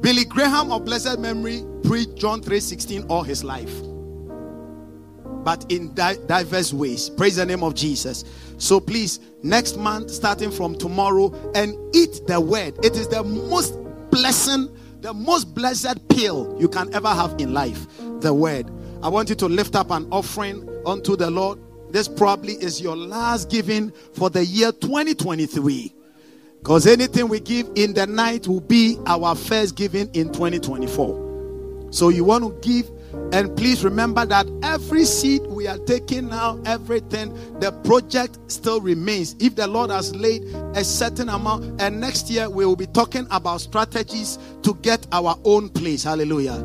[0.02, 3.74] Billy Graham of blessed memory preached John 3:16 all his life.
[5.44, 7.10] But in di- diverse ways.
[7.10, 8.26] Praise the name of Jesus.
[8.58, 12.74] So please, next month, starting from tomorrow, and eat the word.
[12.84, 13.76] It is the most
[14.12, 14.70] blessing,
[15.02, 17.88] the most blessed pill you can ever have in life.
[18.20, 18.70] The word.
[19.02, 21.60] I want you to lift up an offering unto the Lord.
[21.92, 25.94] This probably is your last giving for the year 2023.
[26.68, 31.88] Because anything we give in the night will be our first giving in 2024.
[31.92, 32.92] So you want to give,
[33.32, 39.34] and please remember that every seed we are taking now, everything, the project still remains.
[39.40, 40.44] If the Lord has laid
[40.76, 45.40] a certain amount, and next year we will be talking about strategies to get our
[45.46, 46.04] own place.
[46.04, 46.58] Hallelujah.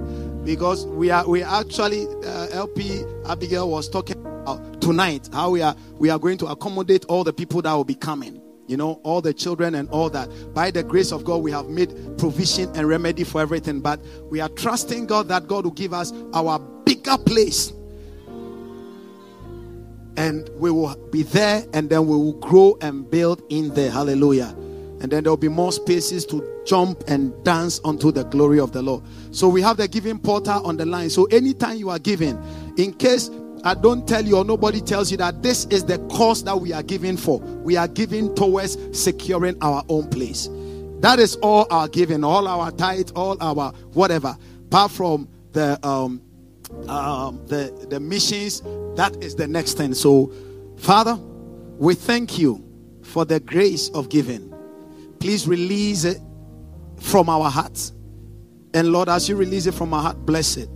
[0.44, 5.76] Because we are we actually uh, LP Abigail was talking about tonight how we are
[6.00, 8.41] we are going to accommodate all the people that will be coming
[8.72, 10.28] you know, all the children and all that.
[10.54, 13.82] By the grace of God, we have made provision and remedy for everything.
[13.82, 14.00] But
[14.30, 17.74] we are trusting God that God will give us our bigger place.
[20.16, 23.90] And we will be there and then we will grow and build in there.
[23.90, 24.56] Hallelujah.
[25.02, 28.80] and then there'll be more spaces to jump and dance unto the glory of the
[28.80, 29.02] Lord.
[29.32, 31.10] So we have the giving portal on the line.
[31.10, 32.40] So anytime you are giving,
[32.78, 33.28] in case
[33.64, 36.72] I don't tell you or nobody tells you that this is the cost that we
[36.72, 40.48] are giving for, we are giving towards securing our own place.
[41.00, 44.36] That is all our giving, all our tithe, all our whatever,
[44.66, 46.22] apart from the um,
[46.88, 48.62] um, the the missions.
[48.96, 49.94] That is the next thing.
[49.94, 50.32] So,
[50.76, 51.16] Father,
[51.78, 52.64] we thank you
[53.02, 54.54] for the grace of giving.
[55.18, 56.20] Please release it
[56.98, 57.92] from our hearts.
[58.74, 60.68] And Lord, as you release it from our heart, bless it.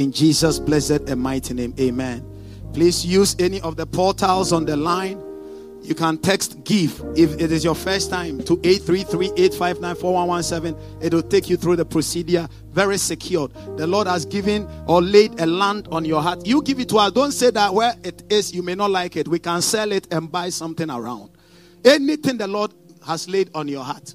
[0.00, 2.24] In Jesus' blessed and mighty name, amen.
[2.72, 5.22] Please use any of the portals on the line.
[5.82, 11.04] You can text GIVE if it is your first time to 833-859-4117.
[11.04, 13.52] It will take you through the procedure, very secured.
[13.76, 16.46] The Lord has given or laid a land on your heart.
[16.46, 17.12] You give it to us.
[17.12, 19.28] Don't say that where it is, you may not like it.
[19.28, 21.28] We can sell it and buy something around.
[21.84, 22.72] Anything the Lord
[23.06, 24.14] has laid on your heart.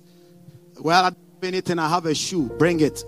[0.79, 3.03] Well, anything, I have a shoe, bring it.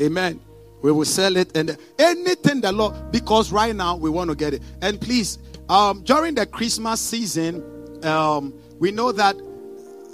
[0.00, 0.40] Amen.
[0.82, 4.54] We will sell it and anything the Lord, because right now we want to get
[4.54, 4.62] it.
[4.82, 7.64] And please, um, during the Christmas season,
[8.04, 9.36] um, we know that,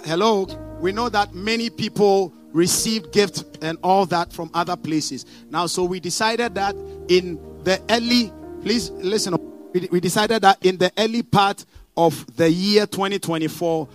[0.05, 0.47] hello,
[0.79, 5.25] we know that many people received gifts and all that from other places.
[5.49, 6.75] Now, so we decided that
[7.07, 9.35] in the early, please listen,
[9.73, 11.65] we decided that in the early part
[11.97, 13.87] of the year 2024,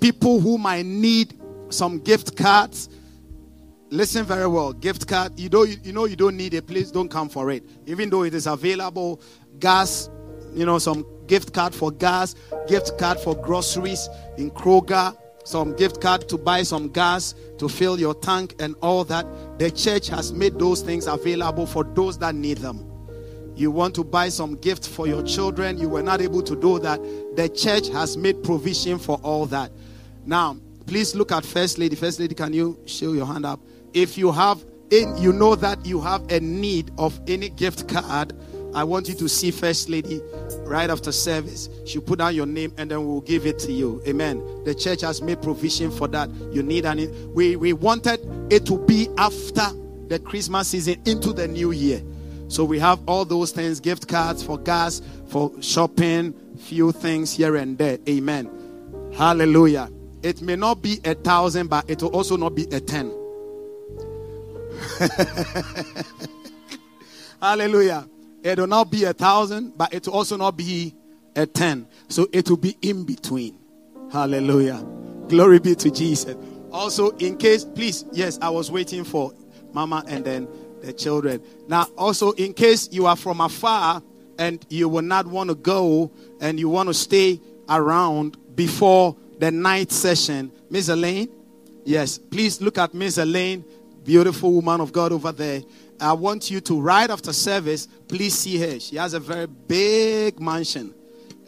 [0.00, 1.34] people who might need
[1.70, 2.88] some gift cards.
[3.92, 4.72] Listen very well.
[4.72, 5.38] Gift card.
[5.38, 6.66] You know, you, you know you don't need it.
[6.66, 7.62] Please don't come for it.
[7.84, 9.20] Even though it is available.
[9.58, 10.08] Gas.
[10.54, 12.34] You know, some gift card for gas.
[12.68, 15.14] Gift card for groceries in Kroger.
[15.44, 19.26] Some gift card to buy some gas to fill your tank and all that.
[19.58, 22.90] The church has made those things available for those that need them.
[23.56, 25.76] You want to buy some gift for your children.
[25.76, 26.98] You were not able to do that.
[27.36, 29.70] The church has made provision for all that.
[30.24, 31.94] Now, please look at First Lady.
[31.94, 33.60] First Lady, can you show your hand up?
[33.94, 38.32] If you have, in, you know that you have a need of any gift card,
[38.74, 40.22] I want you to see First Lady
[40.64, 41.68] right after service.
[41.86, 44.02] She'll put down your name and then we'll give it to you.
[44.06, 44.64] Amen.
[44.64, 46.30] The church has made provision for that.
[46.52, 47.08] You need any.
[47.08, 49.68] We, we wanted it to be after
[50.08, 52.02] the Christmas season into the new year.
[52.48, 57.56] So we have all those things gift cards for gas, for shopping, few things here
[57.56, 57.98] and there.
[58.08, 58.50] Amen.
[59.14, 59.90] Hallelujah.
[60.22, 63.10] It may not be a thousand, but it will also not be a ten.
[67.40, 68.08] Hallelujah.
[68.42, 70.94] It will not be a thousand, but it will also not be
[71.36, 71.86] a ten.
[72.08, 73.58] So it will be in between.
[74.10, 74.84] Hallelujah.
[75.28, 76.36] Glory be to Jesus.
[76.70, 79.32] Also, in case, please, yes, I was waiting for
[79.72, 80.48] Mama and then
[80.82, 81.42] the children.
[81.68, 84.02] Now, also, in case you are from afar
[84.38, 86.10] and you will not want to go
[86.40, 90.50] and you want to stay around before the night session.
[90.70, 91.28] Miss Elaine,
[91.84, 93.64] yes, please look at Miss Elaine,
[94.04, 95.62] beautiful woman of God over there.
[96.00, 98.80] I want you to, right after service, please see her.
[98.80, 100.94] She has a very big mansion,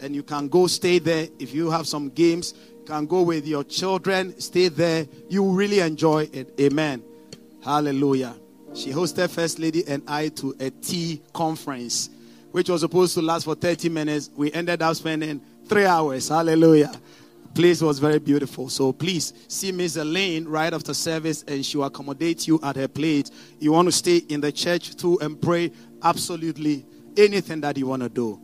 [0.00, 1.28] and you can go stay there.
[1.38, 5.06] If you have some games, you can go with your children, stay there.
[5.28, 6.54] You really enjoy it.
[6.60, 7.02] Amen.
[7.64, 8.36] Hallelujah.
[8.74, 12.10] She hosted First Lady and I to a tea conference,
[12.50, 14.30] which was supposed to last for 30 minutes.
[14.36, 16.28] We ended up spending three hours.
[16.28, 16.92] Hallelujah
[17.54, 18.68] place was very beautiful.
[18.68, 22.88] So please see Miss Elaine right after service and she will accommodate you at her
[22.88, 23.30] place.
[23.60, 25.70] You want to stay in the church too and pray
[26.02, 26.84] absolutely
[27.16, 28.40] anything that you want to do.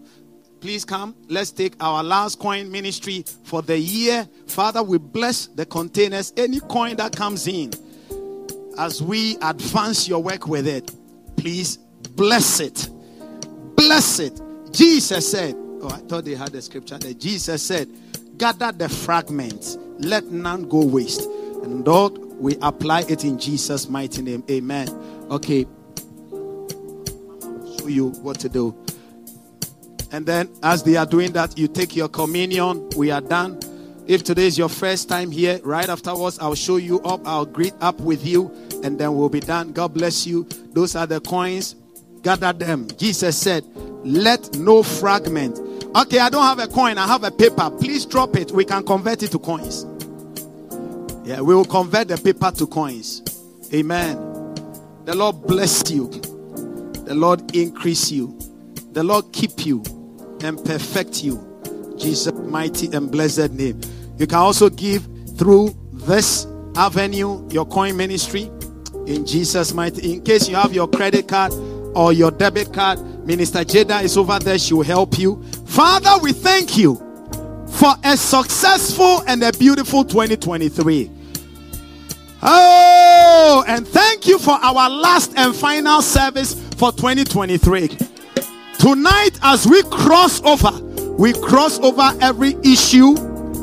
[0.61, 1.16] Please come.
[1.28, 4.28] Let's take our last coin ministry for the year.
[4.47, 6.32] Father, we bless the containers.
[6.37, 7.73] Any coin that comes in
[8.78, 10.95] as we advance your work with it,
[11.37, 11.78] please
[12.15, 12.89] bless it.
[13.74, 14.41] Bless it.
[14.70, 17.89] Jesus said, Oh, I thought they had the scripture that Jesus said,
[18.41, 21.29] gather the fragments, let none go waste.
[21.62, 24.43] And Lord, we apply it in Jesus' mighty name.
[24.51, 24.89] Amen.
[25.31, 25.67] Okay.
[27.79, 28.75] Show you what to do.
[30.11, 32.89] And then, as they are doing that, you take your communion.
[32.97, 33.61] We are done.
[34.07, 37.21] If today is your first time here, right afterwards, I'll show you up.
[37.27, 38.51] I'll greet up with you,
[38.83, 39.73] and then we'll be done.
[39.73, 40.45] God bless you.
[40.73, 41.77] Those are the coins.
[42.23, 42.89] Gather them.
[42.97, 43.65] Jesus said,
[44.03, 45.61] Let no fragment
[45.97, 47.69] Okay, I don't have a coin, I have a paper.
[47.71, 48.53] Please drop it.
[48.53, 49.85] We can convert it to coins.
[51.25, 53.23] Yeah, we will convert the paper to coins.
[53.75, 54.17] Amen.
[55.05, 56.09] The Lord bless you.
[56.09, 58.39] The Lord increase you.
[58.93, 59.83] The Lord keep you
[60.43, 61.45] and perfect you.
[61.99, 63.81] Jesus' mighty and blessed name.
[64.17, 66.47] You can also give through this
[66.77, 68.51] avenue, your coin ministry,
[69.07, 70.12] in Jesus' mighty.
[70.12, 71.53] In case you have your credit card
[71.95, 74.59] or your debit card, Minister Jada is over there.
[74.59, 75.43] She will help you.
[75.81, 76.97] Father, we thank you
[77.66, 81.11] for a successful and a beautiful 2023.
[82.43, 87.97] Oh, and thank you for our last and final service for 2023.
[88.78, 90.70] Tonight, as we cross over,
[91.12, 93.15] we cross over every issue,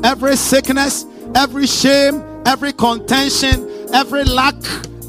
[0.04, 4.56] every sickness, every shame, every contention, every lack,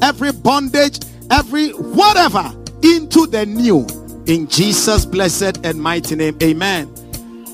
[0.03, 0.99] every bondage,
[1.31, 2.53] every whatever
[2.83, 3.87] into the new.
[4.27, 6.37] In Jesus' blessed and mighty name.
[6.43, 6.98] Amen.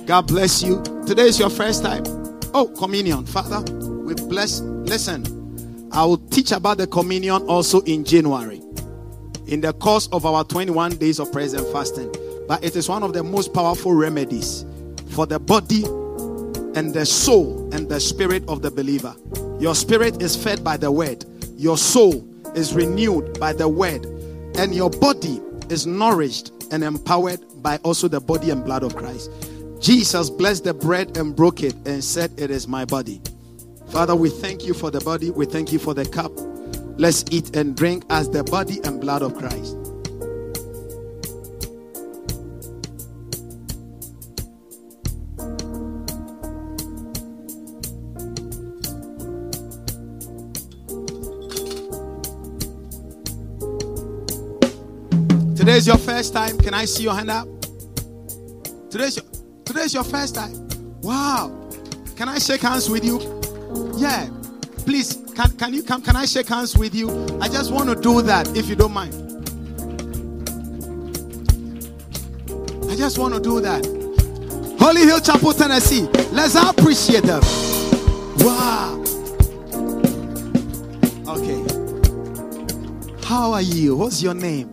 [0.06, 0.84] God bless you.
[1.08, 2.04] Today is your first time.
[2.54, 3.26] Oh, communion.
[3.26, 4.62] Father, we bless.
[4.62, 8.62] Listen, I will teach about the communion also in January
[9.48, 12.14] in the course of our 21 days of prayer and fasting.
[12.48, 14.64] But it is one of the most powerful remedies
[15.10, 15.84] for the body
[16.80, 19.16] and the soul and the spirit of the believer.
[19.60, 21.26] Your spirit is fed by the word,
[21.56, 24.06] your soul is renewed by the word,
[24.56, 29.32] and your body is nourished and empowered by also the body and blood of Christ.
[29.80, 33.22] Jesus blessed the bread and broke it and said, It is my body.
[33.90, 35.32] Father, we thank you for the body.
[35.32, 36.32] We thank you for the cup.
[36.98, 39.78] Let's eat and drink as the body and blood of Christ.
[55.56, 56.58] Today is your first time.
[56.60, 57.48] Can I see your hand up?
[58.90, 59.25] Today's your
[59.76, 60.54] today's your first time.
[61.02, 61.70] Wow.
[62.16, 63.20] Can I shake hands with you?
[63.98, 64.30] Yeah.
[64.86, 66.02] Please, can, can you come?
[66.02, 67.10] Can I shake hands with you?
[67.42, 69.14] I just want to do that if you don't mind.
[72.90, 73.86] I just want to do that.
[74.80, 76.04] Holy Hill Chapel, Tennessee.
[76.32, 77.42] Let's appreciate them.
[78.38, 79.04] Wow.
[81.28, 83.28] Okay.
[83.28, 83.98] How are you?
[83.98, 84.72] What's your name?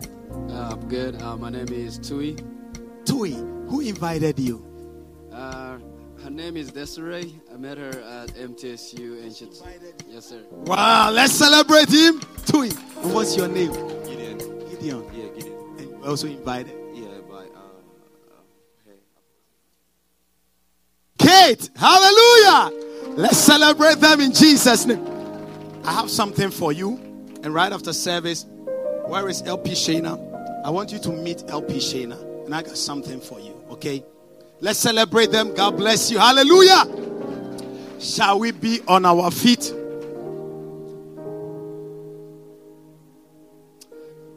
[0.49, 1.21] Uh, I'm good.
[1.21, 2.37] Uh, my name is Tui.
[3.03, 3.33] Tui.
[3.33, 4.72] Who invited you?
[6.23, 7.35] Her name is Desiree.
[7.53, 9.45] I met her at MTSU and she.
[10.07, 10.41] Yes, sir.
[10.51, 12.21] Wow, let's celebrate him.
[12.45, 12.69] Tui.
[12.69, 13.73] And what's your name?
[14.05, 14.37] Gideon.
[14.69, 15.03] Gideon.
[15.13, 15.57] Yeah, Gideon.
[15.77, 16.73] And you also invited.
[16.93, 18.41] Yeah, by uh, uh,
[18.85, 18.93] hey.
[21.17, 21.69] Kate.
[21.75, 22.71] Hallelujah.
[23.17, 25.05] Let's celebrate them in Jesus' name.
[25.83, 26.95] I have something for you.
[27.43, 28.45] And right after service,
[29.07, 30.63] where is LP Shana?
[30.65, 32.45] I want you to meet LP Shana.
[32.45, 33.61] And I got something for you.
[33.71, 34.05] Okay?
[34.59, 35.53] Let's celebrate them.
[35.53, 36.19] God bless you.
[36.19, 36.85] Hallelujah.
[37.99, 39.73] Shall we be on our feet?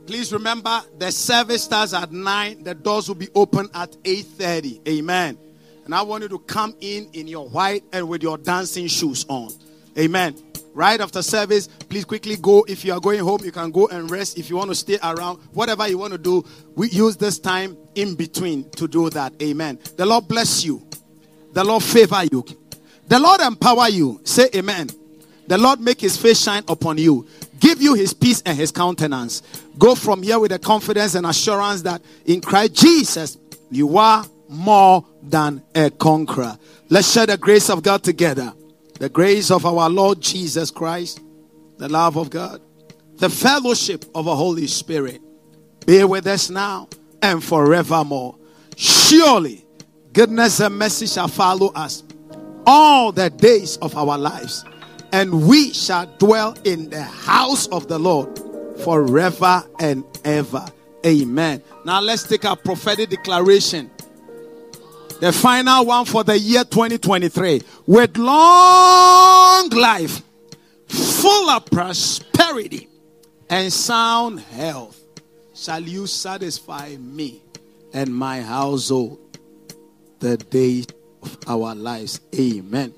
[0.07, 2.63] Please remember the service starts at 9.
[2.63, 4.81] The doors will be open at 8:30.
[4.89, 5.37] Amen.
[5.85, 9.27] And I want you to come in in your white and with your dancing shoes
[9.29, 9.53] on.
[9.99, 10.35] Amen.
[10.77, 12.63] Right after service, please quickly go.
[12.69, 14.37] If you are going home, you can go and rest.
[14.37, 16.45] If you want to stay around, whatever you want to do,
[16.75, 19.33] we use this time in between to do that.
[19.41, 19.79] Amen.
[19.97, 20.87] The Lord bless you.
[21.55, 22.45] The Lord favor you.
[23.09, 24.21] The Lord empower you.
[24.25, 24.91] Say amen.
[25.47, 27.27] The Lord make his face shine upon you.
[27.59, 29.41] Give you his peace and his countenance.
[29.79, 33.39] Go from here with the confidence and assurance that in Christ Jesus
[33.71, 36.59] you are more than a conqueror.
[36.91, 38.53] Let's share the grace of God together.
[38.99, 41.21] The grace of our Lord Jesus Christ,
[41.77, 42.63] the love of God,
[43.17, 45.21] the fellowship of the Holy Spirit
[45.87, 46.89] be with us now
[47.23, 48.37] and forevermore.
[48.77, 49.65] Surely,
[50.13, 52.05] goodness and mercy shall follow us
[52.67, 54.65] all the days of our lives,
[55.13, 58.39] and we shall dwell in the house of the Lord
[58.83, 60.67] forever and ever.
[61.05, 61.63] Amen.
[61.85, 63.91] Now, let's take our prophetic declaration.
[65.21, 67.63] The final one for the year 2023.
[67.87, 70.23] With long life,
[70.87, 72.89] full of prosperity,
[73.49, 75.01] and sound health,
[75.55, 77.43] shall you satisfy me
[77.95, 79.19] and my household
[80.19, 80.87] the days
[81.23, 82.21] of our lives.
[82.39, 82.93] Amen.